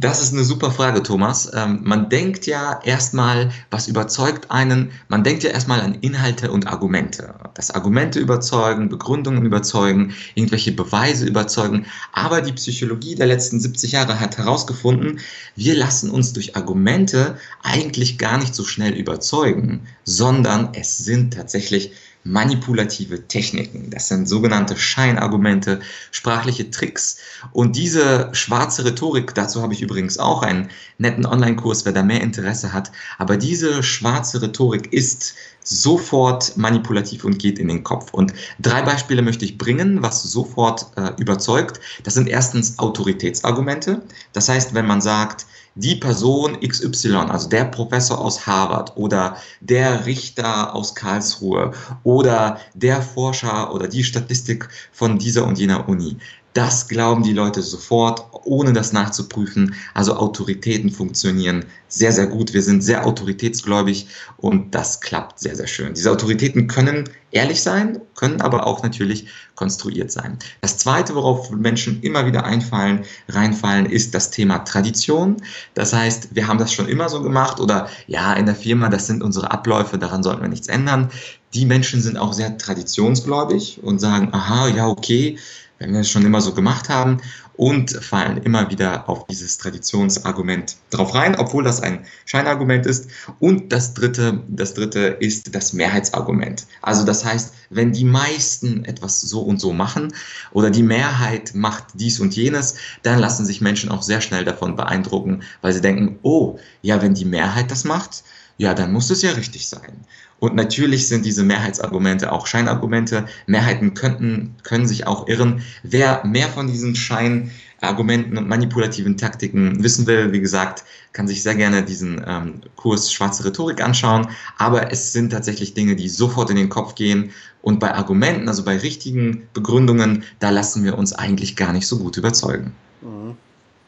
Das 0.00 0.22
ist 0.22 0.32
eine 0.32 0.44
super 0.44 0.70
Frage, 0.70 1.02
Thomas. 1.02 1.50
Ähm, 1.52 1.80
man 1.82 2.08
denkt 2.08 2.46
ja 2.46 2.80
erstmal, 2.82 3.50
was 3.70 3.86
überzeugt 3.86 4.50
einen? 4.50 4.92
Man 5.08 5.24
denkt 5.24 5.42
ja 5.42 5.50
erstmal 5.50 5.82
an 5.82 5.98
Inhalte 6.00 6.50
und 6.50 6.66
Argumente. 6.66 7.34
Dass 7.52 7.70
Argumente 7.70 8.18
überzeugen, 8.18 8.88
Begründungen 8.88 9.44
überzeugen, 9.44 10.14
irgendwelche 10.34 10.72
Beweise 10.72 11.26
überzeugen. 11.26 11.84
Aber 12.14 12.40
die 12.40 12.54
Psychologie 12.54 13.14
der 13.14 13.26
letzten 13.26 13.60
70 13.60 13.92
Jahre 13.92 14.18
hat 14.20 14.38
herausgefunden, 14.38 15.20
wir 15.54 15.76
lassen 15.76 16.08
uns 16.08 16.32
durch 16.32 16.56
Argumente 16.56 17.36
eigentlich 17.62 18.16
gar 18.16 18.38
nicht 18.38 18.54
so 18.54 18.64
schnell 18.64 18.94
überzeugen, 18.94 19.86
sondern 20.04 20.70
es 20.72 20.96
sind 20.96 21.34
tatsächlich 21.34 21.92
manipulative 22.24 23.26
Techniken. 23.28 23.90
Das 23.90 24.08
sind 24.08 24.28
sogenannte 24.28 24.76
Scheinargumente, 24.76 25.80
sprachliche 26.10 26.70
Tricks. 26.70 27.18
Und 27.52 27.76
diese 27.76 28.28
schwarze 28.32 28.84
Rhetorik, 28.84 29.34
dazu 29.34 29.62
habe 29.62 29.72
ich 29.72 29.82
übrigens 29.82 30.18
auch 30.18 30.42
einen 30.42 30.70
netten 30.98 31.24
Online-Kurs, 31.24 31.84
wer 31.84 31.92
da 31.92 32.02
mehr 32.02 32.20
Interesse 32.20 32.72
hat. 32.72 32.92
Aber 33.18 33.36
diese 33.36 33.82
schwarze 33.82 34.42
Rhetorik 34.42 34.92
ist 34.92 35.34
sofort 35.62 36.56
manipulativ 36.56 37.24
und 37.24 37.38
geht 37.38 37.58
in 37.58 37.68
den 37.68 37.84
Kopf. 37.84 38.12
Und 38.12 38.34
drei 38.58 38.82
Beispiele 38.82 39.22
möchte 39.22 39.44
ich 39.44 39.58
bringen, 39.58 40.02
was 40.02 40.22
sofort 40.22 40.86
äh, 40.96 41.12
überzeugt. 41.18 41.80
Das 42.02 42.14
sind 42.14 42.28
erstens 42.28 42.78
Autoritätsargumente. 42.78 44.02
Das 44.32 44.48
heißt, 44.48 44.74
wenn 44.74 44.86
man 44.86 45.00
sagt, 45.00 45.46
die 45.74 45.96
Person 45.96 46.58
XY, 46.60 47.16
also 47.28 47.48
der 47.48 47.64
Professor 47.64 48.20
aus 48.20 48.46
Harvard 48.46 48.96
oder 48.96 49.36
der 49.60 50.06
Richter 50.06 50.74
aus 50.74 50.94
Karlsruhe 50.94 51.72
oder 52.02 52.58
der 52.74 53.02
Forscher 53.02 53.72
oder 53.72 53.88
die 53.88 54.04
Statistik 54.04 54.68
von 54.92 55.18
dieser 55.18 55.46
und 55.46 55.58
jener 55.58 55.88
Uni, 55.88 56.16
das 56.52 56.88
glauben 56.88 57.22
die 57.22 57.32
Leute 57.32 57.62
sofort, 57.62 58.24
ohne 58.44 58.72
das 58.72 58.92
nachzuprüfen. 58.92 59.74
Also 59.94 60.16
Autoritäten 60.16 60.90
funktionieren 60.90 61.64
sehr, 61.88 62.12
sehr 62.12 62.26
gut. 62.26 62.52
Wir 62.52 62.62
sind 62.62 62.82
sehr 62.82 63.06
autoritätsgläubig 63.06 64.08
und 64.36 64.74
das 64.74 65.00
klappt 65.00 65.38
sehr, 65.38 65.54
sehr 65.54 65.66
schön. 65.66 65.94
Diese 65.94 66.10
Autoritäten 66.10 66.66
können 66.66 67.08
ehrlich 67.30 67.62
sein, 67.62 68.00
können 68.14 68.40
aber 68.40 68.66
auch 68.66 68.82
natürlich 68.82 69.28
konstruiert 69.54 70.10
sein. 70.10 70.38
Das 70.60 70.78
Zweite, 70.78 71.14
worauf 71.14 71.50
Menschen 71.50 72.02
immer 72.02 72.26
wieder 72.26 72.44
einfallen, 72.44 73.04
reinfallen, 73.28 73.86
ist 73.86 74.14
das 74.14 74.30
Thema 74.30 74.58
Tradition. 74.60 75.36
Das 75.74 75.92
heißt, 75.92 76.34
wir 76.34 76.48
haben 76.48 76.58
das 76.58 76.72
schon 76.72 76.88
immer 76.88 77.08
so 77.08 77.22
gemacht 77.22 77.60
oder 77.60 77.88
ja, 78.06 78.32
in 78.34 78.46
der 78.46 78.56
Firma, 78.56 78.88
das 78.88 79.06
sind 79.06 79.22
unsere 79.22 79.50
Abläufe, 79.52 79.98
daran 79.98 80.22
sollten 80.22 80.42
wir 80.42 80.48
nichts 80.48 80.68
ändern. 80.68 81.10
Die 81.54 81.66
Menschen 81.66 82.00
sind 82.00 82.16
auch 82.16 82.32
sehr 82.32 82.56
traditionsgläubig 82.58 83.80
und 83.82 84.00
sagen, 84.00 84.28
aha, 84.32 84.68
ja, 84.68 84.86
okay, 84.86 85.36
wenn 85.80 85.94
wir 85.94 86.00
es 86.00 86.10
schon 86.10 86.24
immer 86.24 86.40
so 86.40 86.54
gemacht 86.54 86.88
haben 86.88 87.20
und 87.54 87.90
fallen 87.90 88.38
immer 88.38 88.70
wieder 88.70 89.08
auf 89.08 89.26
dieses 89.26 89.58
Traditionsargument 89.58 90.76
drauf 90.90 91.14
rein, 91.14 91.34
obwohl 91.34 91.64
das 91.64 91.82
ein 91.82 92.04
Scheinargument 92.26 92.86
ist. 92.86 93.08
Und 93.38 93.72
das 93.72 93.94
dritte, 93.94 94.42
das 94.48 94.74
dritte 94.74 95.16
ist 95.20 95.54
das 95.54 95.72
Mehrheitsargument. 95.72 96.66
Also 96.82 97.04
das 97.04 97.24
heißt, 97.24 97.54
wenn 97.70 97.92
die 97.92 98.04
meisten 98.04 98.84
etwas 98.84 99.22
so 99.22 99.40
und 99.40 99.58
so 99.58 99.72
machen 99.72 100.12
oder 100.52 100.70
die 100.70 100.82
Mehrheit 100.82 101.54
macht 101.54 101.84
dies 101.94 102.20
und 102.20 102.36
jenes, 102.36 102.76
dann 103.02 103.18
lassen 103.18 103.46
sich 103.46 103.60
Menschen 103.60 103.90
auch 103.90 104.02
sehr 104.02 104.20
schnell 104.20 104.44
davon 104.44 104.76
beeindrucken, 104.76 105.42
weil 105.62 105.72
sie 105.72 105.80
denken, 105.80 106.18
oh, 106.22 106.58
ja, 106.82 107.00
wenn 107.02 107.14
die 107.14 107.24
Mehrheit 107.24 107.70
das 107.70 107.84
macht, 107.84 108.22
ja, 108.58 108.74
dann 108.74 108.92
muss 108.92 109.08
es 109.08 109.22
ja 109.22 109.32
richtig 109.32 109.68
sein. 109.68 110.04
Und 110.40 110.56
natürlich 110.56 111.06
sind 111.06 111.24
diese 111.24 111.44
Mehrheitsargumente 111.44 112.32
auch 112.32 112.46
Scheinargumente. 112.46 113.26
Mehrheiten 113.46 113.94
könnten, 113.94 114.56
können 114.62 114.88
sich 114.88 115.06
auch 115.06 115.28
irren. 115.28 115.62
Wer 115.82 116.24
mehr 116.24 116.48
von 116.48 116.66
diesen 116.66 116.96
Scheinargumenten 116.96 118.38
und 118.38 118.48
manipulativen 118.48 119.18
Taktiken 119.18 119.84
wissen 119.84 120.06
will, 120.06 120.32
wie 120.32 120.40
gesagt, 120.40 120.84
kann 121.12 121.28
sich 121.28 121.42
sehr 121.42 121.54
gerne 121.54 121.82
diesen 121.82 122.24
ähm, 122.26 122.62
Kurs 122.76 123.12
Schwarze 123.12 123.44
Rhetorik 123.44 123.82
anschauen. 123.82 124.28
Aber 124.56 124.90
es 124.90 125.12
sind 125.12 125.30
tatsächlich 125.30 125.74
Dinge, 125.74 125.94
die 125.94 126.08
sofort 126.08 126.50
in 126.50 126.56
den 126.56 126.70
Kopf 126.70 126.94
gehen. 126.94 127.30
Und 127.60 127.78
bei 127.78 127.94
Argumenten, 127.94 128.48
also 128.48 128.64
bei 128.64 128.78
richtigen 128.78 129.46
Begründungen, 129.52 130.24
da 130.38 130.48
lassen 130.48 130.84
wir 130.84 130.96
uns 130.96 131.12
eigentlich 131.12 131.54
gar 131.54 131.74
nicht 131.74 131.86
so 131.86 131.98
gut 131.98 132.16
überzeugen. 132.16 132.72
Mhm. 133.02 133.36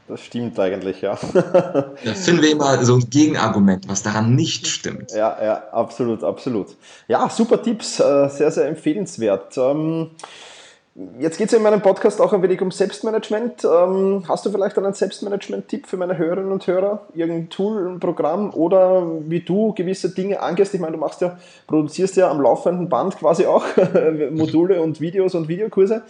Das 0.09 0.21
stimmt 0.21 0.59
eigentlich, 0.59 1.01
ja. 1.01 1.17
Da 1.33 2.15
finden 2.15 2.43
wir 2.43 2.51
immer 2.51 2.85
so 2.85 2.97
ein 2.97 3.09
Gegenargument, 3.09 3.89
was 3.89 4.03
daran 4.03 4.35
nicht 4.35 4.67
stimmt. 4.67 5.13
Ja, 5.13 5.37
ja, 5.43 5.63
absolut, 5.71 6.25
absolut. 6.25 6.77
Ja, 7.09 7.31
super 7.31 7.63
Tipps, 7.63 8.01
äh, 8.01 8.29
sehr, 8.29 8.51
sehr 8.51 8.67
empfehlenswert. 8.69 9.57
Ähm, 9.57 10.11
jetzt 11.19 11.39
geht 11.39 11.49
es 11.49 11.53
in 11.53 11.63
meinem 11.63 11.83
Podcast 11.83 12.21
auch 12.21 12.33
ein 12.33 12.43
wenig 12.43 12.61
um 12.61 12.71
Selbstmanagement. 12.71 13.65
Ähm, 13.65 14.25
hast 14.29 14.47
du 14.47 14.51
vielleicht 14.51 14.77
einen 14.79 14.95
Selbstmanagement-Tipp 14.95 15.87
für 15.87 15.97
meine 15.97 16.19
Hörerinnen 16.19 16.53
und 16.53 16.67
Hörer? 16.67 17.07
Irgendein 17.15 17.49
Tool, 17.51 17.89
ein 17.89 18.01
Programm 18.01 18.53
oder 18.55 19.07
wie 19.29 19.41
du 19.41 19.73
gewisse 19.75 20.11
Dinge 20.11 20.41
angehst? 20.41 20.75
Ich 20.75 20.81
meine, 20.81 20.93
du 20.93 20.99
machst 20.99 21.21
ja, 21.21 21.39
produzierst 21.67 22.17
ja 22.17 22.31
am 22.31 22.41
laufenden 22.41 22.89
Band 22.89 23.19
quasi 23.19 23.47
auch 23.47 23.65
Module 24.31 24.81
und 24.81 25.01
Videos 25.01 25.35
und 25.35 25.49
Videokurse 25.49 26.03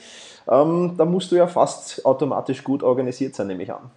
ähm, 0.50 0.94
da 0.96 1.04
musst 1.04 1.30
du 1.32 1.36
ja 1.36 1.46
fast 1.46 2.04
automatisch 2.04 2.64
gut 2.64 2.82
organisiert 2.82 3.34
sein, 3.34 3.46
nehme 3.46 3.62
ich 3.62 3.72
an. 3.72 3.90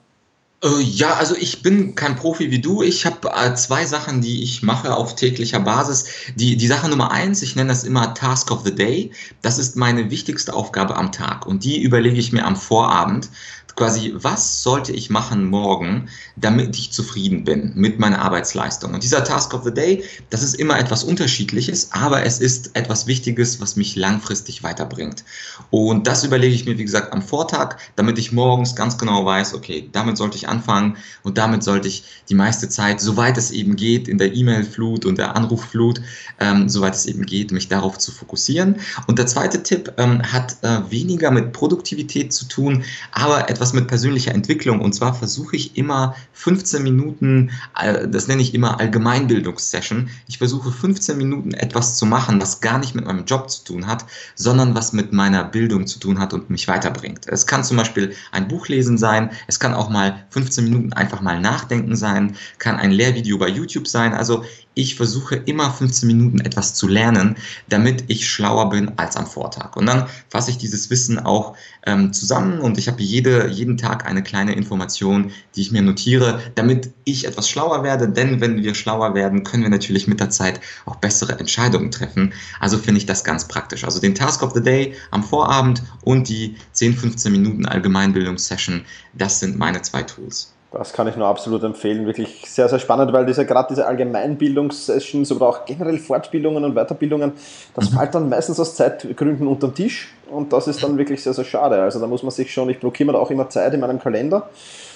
Äh, 0.65 0.82
ja, 0.82 1.13
also 1.13 1.36
ich 1.36 1.62
bin 1.62 1.95
kein 1.95 2.15
Profi 2.15 2.49
wie 2.51 2.60
du. 2.60 2.82
Ich 2.82 3.06
habe 3.06 3.32
äh, 3.36 3.54
zwei 3.54 3.86
Sachen, 3.86 4.21
die 4.21 4.41
ich 4.43 4.63
mache 4.63 4.95
auf 4.95 5.15
täglicher 5.15 5.60
Basis. 5.60 6.06
Die, 6.36 6.58
die 6.58 6.67
Sache 6.67 6.89
Nummer 6.89 7.12
eins, 7.12 7.41
ich 7.43 7.56
nenne 7.56 7.69
das 7.69 7.84
immer 7.84 8.13
Task 8.15 8.51
of 8.51 8.63
the 8.65 8.73
Day. 8.73 9.12
Das 9.41 9.60
ist 9.60 9.75
meine 9.75 10.10
wichtigste 10.10 10.54
Aufgabe 10.54 10.95
am 10.95 11.12
Tag. 11.12 11.45
Und 11.45 11.63
die 11.63 11.82
überlege 11.82 12.17
ich 12.17 12.32
mir 12.34 12.45
am 12.45 12.56
Vorabend 12.56 13.30
quasi, 13.75 14.13
was 14.15 14.63
sollte 14.63 14.93
ich 14.93 15.09
machen 15.09 15.45
morgen, 15.45 16.07
damit 16.35 16.77
ich 16.77 16.91
zufrieden 16.91 17.43
bin 17.43 17.73
mit 17.75 17.99
meiner 17.99 18.21
Arbeitsleistung. 18.21 18.93
Und 18.93 19.03
dieser 19.03 19.23
Task 19.23 19.53
of 19.53 19.63
the 19.63 19.73
Day, 19.73 20.03
das 20.29 20.43
ist 20.43 20.55
immer 20.55 20.79
etwas 20.79 21.03
Unterschiedliches, 21.03 21.91
aber 21.91 22.23
es 22.23 22.39
ist 22.39 22.75
etwas 22.75 23.07
Wichtiges, 23.07 23.59
was 23.59 23.75
mich 23.75 23.95
langfristig 23.95 24.63
weiterbringt. 24.63 25.23
Und 25.71 26.07
das 26.07 26.23
überlege 26.23 26.55
ich 26.55 26.65
mir, 26.65 26.77
wie 26.77 26.85
gesagt, 26.85 27.11
am 27.11 27.21
Vortag, 27.21 27.77
damit 27.95 28.17
ich 28.17 28.31
morgens 28.31 28.75
ganz 28.75 28.97
genau 28.97 29.25
weiß, 29.25 29.53
okay, 29.53 29.89
damit 29.91 30.17
sollte 30.17 30.38
ich 30.38 30.47
anfangen 30.47 30.97
und 31.23 31.38
damit 31.38 31.63
sollte 31.63 31.88
ich 31.88 32.03
die 32.29 32.35
meiste 32.35 32.69
Zeit, 32.69 33.01
soweit 33.01 33.38
es 33.38 33.51
eben 33.51 33.75
geht, 33.75 34.07
in 34.07 34.17
der 34.17 34.33
E-Mail-Flut 34.33 35.05
und 35.05 35.17
der 35.17 35.35
Anrufflut, 35.35 36.01
ähm, 36.39 36.69
soweit 36.69 36.95
es 36.95 37.05
eben 37.05 37.25
geht, 37.25 37.51
mich 37.51 37.67
darauf 37.67 37.97
zu 37.97 38.11
fokussieren. 38.11 38.77
Und 39.07 39.19
der 39.19 39.27
zweite 39.27 39.63
Tipp 39.63 39.93
ähm, 39.97 40.21
hat 40.23 40.57
äh, 40.61 40.79
weniger 40.89 41.31
mit 41.31 41.51
Produktivität 41.51 42.33
zu 42.33 42.45
tun, 42.45 42.83
aber 43.11 43.49
etwas 43.49 43.64
etwas 43.65 43.73
mit 43.73 43.88
persönlicher 43.88 44.32
Entwicklung. 44.32 44.80
Und 44.80 44.93
zwar 44.93 45.15
versuche 45.15 45.56
ich 45.56 45.75
immer 45.75 46.15
15 46.34 46.84
Minuten, 46.84 47.49
äh, 47.82 48.08
das 48.08 48.28
nenne 48.28 48.43
ich 48.43 48.54
immer 48.54 48.80
Allgemeinbildungssession. 48.80 50.10
Ich 50.28 50.38
versuche 50.38 50.71
15 50.71 51.17
Minuten 51.17 51.56
etwas 51.56 51.97
zu 51.97 52.06
machen, 52.06 52.39
was 52.39 52.62
gar 52.62 52.78
nicht 52.78 52.93
mit 52.93 53.06
meinem 53.06 53.25
Job 53.25 53.49
zu 53.49 53.63
tun 53.63 53.88
hat, 53.88 54.06
sondern 54.36 54.75
was 54.75 54.93
mit 54.93 55.13
meiner 55.13 55.43
Bildung 55.43 55.88
zu 55.88 55.97
tun 55.97 56.19
hat 56.19 56.34
und 56.34 56.51
mich 56.51 56.67
weiterbringt. 56.67 57.25
Es 57.28 57.47
kann 57.47 57.63
zum 57.63 57.78
Beispiel 57.78 58.13
ein 58.32 58.47
Buch 58.47 58.67
lesen 58.67 58.99
sein, 58.99 59.32
es 59.47 59.60
kann 59.60 59.73
auch 59.73 59.89
mal 59.89 60.25
15 60.30 60.63
Minuten 60.63 60.93
einfach 60.93 61.21
mal 61.21 61.41
nachdenken 61.41 61.95
sein, 61.95 62.36
kann 62.60 62.75
ein 62.75 62.91
Lehrvideo 62.91 63.39
bei 63.39 63.47
YouTube 63.47 63.88
sein. 63.88 64.13
Also 64.13 64.43
ich 64.75 64.95
versuche 64.95 65.36
immer 65.38 65.71
15 65.71 66.06
Minuten 66.06 66.39
etwas 66.41 66.75
zu 66.75 66.88
lernen, 66.88 67.38
damit 67.69 68.04
ich 68.08 68.30
schlauer 68.30 68.69
bin 68.69 68.91
als 68.97 69.15
am 69.15 69.25
Vortag. 69.25 69.75
Und 69.75 69.88
dann 69.88 70.08
fasse 70.30 70.51
ich 70.51 70.58
dieses 70.58 70.89
Wissen 70.89 71.17
auch 71.17 71.56
ähm, 71.86 72.13
zusammen 72.13 72.60
und 72.60 72.78
ich 72.78 72.88
habe 72.88 73.01
jede, 73.01 73.47
jeden 73.55 73.77
Tag 73.77 74.05
eine 74.05 74.23
kleine 74.23 74.53
Information, 74.53 75.31
die 75.55 75.61
ich 75.61 75.71
mir 75.71 75.81
notiere, 75.81 76.41
damit 76.55 76.91
ich 77.03 77.25
etwas 77.25 77.49
schlauer 77.49 77.83
werde. 77.83 78.09
Denn 78.09 78.41
wenn 78.41 78.63
wir 78.63 78.75
schlauer 78.75 79.15
werden, 79.15 79.43
können 79.43 79.63
wir 79.63 79.69
natürlich 79.69 80.07
mit 80.07 80.19
der 80.19 80.29
Zeit 80.29 80.59
auch 80.85 80.97
bessere 80.97 81.39
Entscheidungen 81.39 81.91
treffen. 81.91 82.33
Also 82.59 82.77
finde 82.77 82.99
ich 82.99 83.05
das 83.05 83.23
ganz 83.23 83.47
praktisch. 83.47 83.83
Also 83.83 83.99
den 83.99 84.15
Task 84.15 84.43
of 84.43 84.53
the 84.53 84.61
Day 84.61 84.93
am 85.11 85.23
Vorabend 85.23 85.83
und 86.03 86.29
die 86.29 86.55
10, 86.73 86.95
15 86.95 87.31
Minuten 87.31 87.65
Allgemeinbildungssession, 87.65 88.85
das 89.13 89.39
sind 89.39 89.57
meine 89.57 89.81
zwei 89.81 90.03
Tools. 90.03 90.54
Das 90.77 90.91
kann 90.91 91.07
ich 91.07 91.15
nur 91.15 91.27
absolut 91.27 91.63
empfehlen. 91.63 92.05
Wirklich 92.05 92.43
sehr, 92.49 92.67
sehr 92.67 92.79
spannend, 92.79 93.13
weil 93.13 93.25
diese, 93.25 93.45
gerade 93.45 93.67
diese 93.69 93.88
Allgemeinbildungssessions 93.88 95.31
oder 95.31 95.47
auch 95.47 95.65
generell 95.65 95.97
Fortbildungen 95.97 96.65
und 96.65 96.75
Weiterbildungen, 96.75 97.31
das 97.73 97.91
mhm. 97.91 97.97
fällt 97.97 98.15
dann 98.15 98.27
meistens 98.27 98.59
aus 98.59 98.75
Zeitgründen 98.75 99.47
unter 99.47 99.69
den 99.69 99.75
Tisch 99.75 100.13
und 100.29 100.51
das 100.51 100.67
ist 100.67 100.83
dann 100.83 100.97
wirklich 100.97 101.23
sehr, 101.23 101.33
sehr 101.33 101.45
schade. 101.45 101.81
Also 101.81 101.99
da 101.99 102.07
muss 102.07 102.23
man 102.23 102.31
sich 102.31 102.51
schon, 102.51 102.69
ich 102.69 102.79
blockiere 102.79 103.07
mir 103.07 103.13
da 103.13 103.19
auch 103.19 103.31
immer 103.31 103.49
Zeit 103.49 103.73
in 103.73 103.79
meinem 103.79 103.99
Kalender 103.99 104.49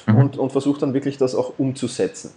mhm. 0.06 0.18
und, 0.18 0.38
und 0.38 0.52
versuche 0.52 0.82
dann 0.82 0.94
wirklich 0.94 1.18
das 1.18 1.34
auch 1.34 1.54
umzusetzen. 1.58 2.32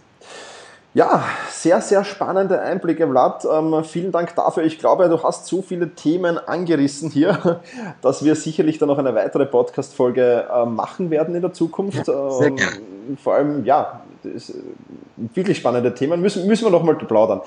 Ja, 0.94 1.24
sehr, 1.50 1.80
sehr 1.80 2.04
spannende 2.04 2.60
Einblicke, 2.60 3.08
Vlad. 3.08 3.46
Ähm, 3.50 3.82
vielen 3.82 4.12
Dank 4.12 4.36
dafür. 4.36 4.62
Ich 4.62 4.78
glaube, 4.78 5.08
du 5.08 5.22
hast 5.22 5.46
so 5.46 5.62
viele 5.62 5.94
Themen 5.94 6.38
angerissen 6.38 7.10
hier, 7.10 7.60
dass 8.02 8.24
wir 8.24 8.36
sicherlich 8.36 8.78
dann 8.78 8.88
noch 8.88 8.98
eine 8.98 9.14
weitere 9.14 9.46
Podcast-Folge 9.46 10.46
äh, 10.52 10.66
machen 10.66 11.10
werden 11.10 11.34
in 11.34 11.40
der 11.40 11.54
Zukunft. 11.54 12.06
Ja, 12.06 12.30
sehr 12.30 12.48
ähm, 12.48 12.56
gerne. 12.56 12.91
Vor 13.22 13.34
allem, 13.34 13.64
ja, 13.64 14.02
das, 14.22 14.50
äh, 14.50 14.54
wirklich 15.34 15.58
spannende 15.58 15.94
Themen. 15.94 16.20
Müssen, 16.20 16.46
müssen 16.46 16.64
wir 16.64 16.70
noch 16.70 16.82
mal 16.82 16.94
plaudern. 16.94 17.40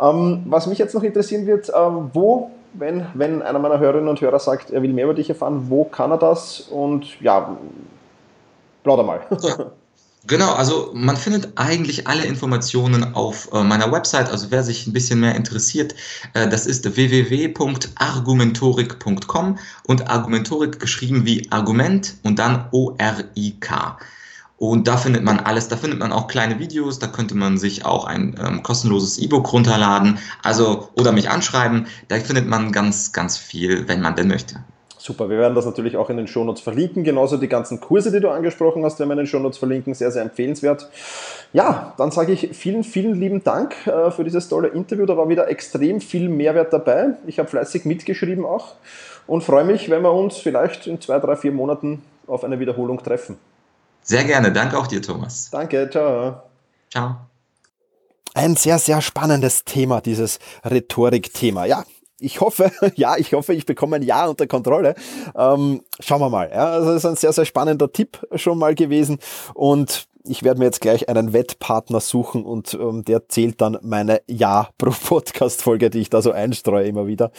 Ähm, 0.00 0.42
was 0.46 0.66
mich 0.66 0.78
jetzt 0.78 0.94
noch 0.94 1.02
interessieren 1.02 1.46
wird, 1.46 1.68
äh, 1.68 1.72
wo, 1.72 2.50
wenn, 2.74 3.06
wenn 3.14 3.42
einer 3.42 3.58
meiner 3.58 3.78
Hörerinnen 3.78 4.08
und 4.08 4.20
Hörer 4.20 4.38
sagt, 4.38 4.70
er 4.70 4.82
will 4.82 4.92
mehr 4.92 5.04
über 5.04 5.14
dich 5.14 5.28
erfahren, 5.28 5.66
wo 5.68 5.84
kann 5.84 6.10
er 6.10 6.18
das? 6.18 6.60
Und 6.60 7.20
ja, 7.20 7.56
plauder 8.82 9.02
mal. 9.02 9.20
Genau, 10.24 10.52
also 10.52 10.92
man 10.94 11.16
findet 11.16 11.48
eigentlich 11.56 12.06
alle 12.06 12.24
Informationen 12.24 13.12
auf 13.14 13.48
äh, 13.52 13.64
meiner 13.64 13.90
Website. 13.90 14.30
Also 14.30 14.52
wer 14.52 14.62
sich 14.62 14.86
ein 14.86 14.92
bisschen 14.92 15.18
mehr 15.18 15.34
interessiert, 15.34 15.96
äh, 16.34 16.48
das 16.48 16.66
ist 16.66 16.96
www.argumentorik.com 16.96 19.58
und 19.88 20.08
Argumentorik 20.08 20.78
geschrieben 20.78 21.26
wie 21.26 21.50
Argument 21.50 22.14
und 22.22 22.38
dann 22.38 22.66
O-R-I-K. 22.70 23.98
Und 24.62 24.86
da 24.86 24.96
findet 24.96 25.24
man 25.24 25.40
alles, 25.40 25.66
da 25.66 25.76
findet 25.76 25.98
man 25.98 26.12
auch 26.12 26.28
kleine 26.28 26.60
Videos, 26.60 27.00
da 27.00 27.08
könnte 27.08 27.34
man 27.34 27.58
sich 27.58 27.84
auch 27.84 28.04
ein 28.04 28.36
ähm, 28.40 28.62
kostenloses 28.62 29.18
E-Book 29.18 29.52
runterladen, 29.52 30.20
also 30.44 30.88
oder 30.96 31.10
mich 31.10 31.28
anschreiben. 31.28 31.88
Da 32.06 32.14
findet 32.20 32.46
man 32.46 32.70
ganz, 32.70 33.12
ganz 33.12 33.36
viel, 33.36 33.88
wenn 33.88 34.00
man 34.00 34.14
denn 34.14 34.28
möchte. 34.28 34.62
Super, 34.98 35.28
wir 35.28 35.38
werden 35.38 35.56
das 35.56 35.66
natürlich 35.66 35.96
auch 35.96 36.10
in 36.10 36.16
den 36.16 36.28
Shownotes 36.28 36.62
verlinken. 36.62 37.02
Genauso 37.02 37.38
die 37.38 37.48
ganzen 37.48 37.80
Kurse, 37.80 38.12
die 38.12 38.20
du 38.20 38.28
angesprochen 38.28 38.84
hast, 38.84 39.00
werden 39.00 39.08
wir 39.08 39.14
in 39.14 39.18
den 39.18 39.26
Shownotes 39.26 39.58
verlinken. 39.58 39.94
Sehr, 39.94 40.12
sehr 40.12 40.22
empfehlenswert. 40.22 40.88
Ja, 41.52 41.94
dann 41.98 42.12
sage 42.12 42.30
ich 42.30 42.50
vielen, 42.52 42.84
vielen 42.84 43.18
lieben 43.18 43.42
Dank 43.42 43.74
äh, 43.88 44.12
für 44.12 44.22
dieses 44.22 44.48
tolle 44.48 44.68
Interview. 44.68 45.06
Da 45.06 45.16
war 45.16 45.28
wieder 45.28 45.48
extrem 45.48 46.00
viel 46.00 46.28
Mehrwert 46.28 46.72
dabei. 46.72 47.16
Ich 47.26 47.40
habe 47.40 47.48
fleißig 47.48 47.84
mitgeschrieben 47.84 48.44
auch 48.44 48.76
und 49.26 49.42
freue 49.42 49.64
mich, 49.64 49.90
wenn 49.90 50.02
wir 50.02 50.12
uns 50.12 50.36
vielleicht 50.36 50.86
in 50.86 51.00
zwei, 51.00 51.18
drei, 51.18 51.34
vier 51.34 51.50
Monaten 51.50 52.04
auf 52.28 52.44
eine 52.44 52.60
Wiederholung 52.60 53.02
treffen. 53.02 53.38
Sehr 54.02 54.24
gerne. 54.24 54.52
Danke 54.52 54.78
auch 54.78 54.86
dir, 54.86 55.00
Thomas. 55.00 55.50
Danke. 55.50 55.88
Ciao. 55.90 56.42
Ciao. 56.90 57.16
Ein 58.34 58.56
sehr, 58.56 58.78
sehr 58.78 59.02
spannendes 59.02 59.64
Thema, 59.64 60.00
dieses 60.00 60.38
Rhetorik-Thema. 60.64 61.66
Ja, 61.66 61.84
ich 62.18 62.40
hoffe, 62.40 62.70
ja, 62.94 63.16
ich 63.16 63.34
hoffe, 63.34 63.52
ich 63.52 63.66
bekomme 63.66 63.96
ein 63.96 64.02
Ja 64.02 64.26
unter 64.26 64.46
Kontrolle. 64.46 64.94
Ähm, 65.36 65.82
schauen 66.00 66.20
wir 66.20 66.30
mal. 66.30 66.50
Ja, 66.50 66.66
also 66.66 66.88
das 66.88 67.04
ist 67.04 67.06
ein 67.06 67.16
sehr, 67.16 67.32
sehr 67.32 67.44
spannender 67.44 67.92
Tipp 67.92 68.26
schon 68.36 68.58
mal 68.58 68.74
gewesen. 68.74 69.18
Und 69.54 70.06
ich 70.24 70.42
werde 70.42 70.58
mir 70.58 70.64
jetzt 70.66 70.80
gleich 70.80 71.08
einen 71.08 71.32
Wettpartner 71.32 72.00
suchen 72.00 72.44
und 72.44 72.74
ähm, 72.74 73.04
der 73.04 73.28
zählt 73.28 73.60
dann 73.60 73.78
meine 73.82 74.22
Ja 74.28 74.68
pro 74.78 74.90
Podcast-Folge, 74.90 75.90
die 75.90 76.00
ich 76.00 76.10
da 76.10 76.22
so 76.22 76.32
einstreue 76.32 76.86
immer 76.86 77.06
wieder. 77.06 77.30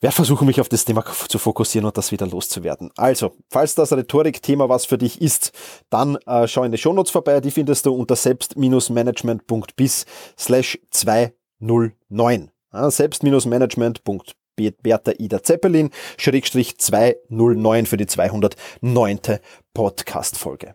Werde 0.00 0.14
versuchen, 0.14 0.46
mich 0.46 0.60
auf 0.60 0.68
das 0.68 0.84
Thema 0.84 1.02
zu 1.28 1.38
fokussieren 1.38 1.86
und 1.86 1.96
das 1.96 2.12
wieder 2.12 2.26
loszuwerden. 2.26 2.90
Also, 2.96 3.32
falls 3.48 3.74
das 3.74 3.92
Rhetorik-Thema 3.92 4.68
was 4.68 4.84
für 4.84 4.98
dich 4.98 5.22
ist, 5.22 5.52
dann 5.90 6.16
äh, 6.26 6.46
schau 6.46 6.64
in 6.64 6.72
die 6.72 6.78
Shownotes 6.78 7.10
vorbei. 7.10 7.40
Die 7.40 7.50
findest 7.50 7.86
du 7.86 7.94
unter 7.94 8.16
selbst-management.bis 8.16 10.04
slash 10.38 10.78
209 10.90 12.50
selbst-management.bertha 12.72 15.12
Ida 15.18 15.42
Zeppelin, 15.42 15.90
Schrägstrich 16.18 16.78
209 16.78 17.86
für 17.86 17.96
die 17.96 18.06
209. 18.06 19.38
Podcast-Folge. 19.72 20.74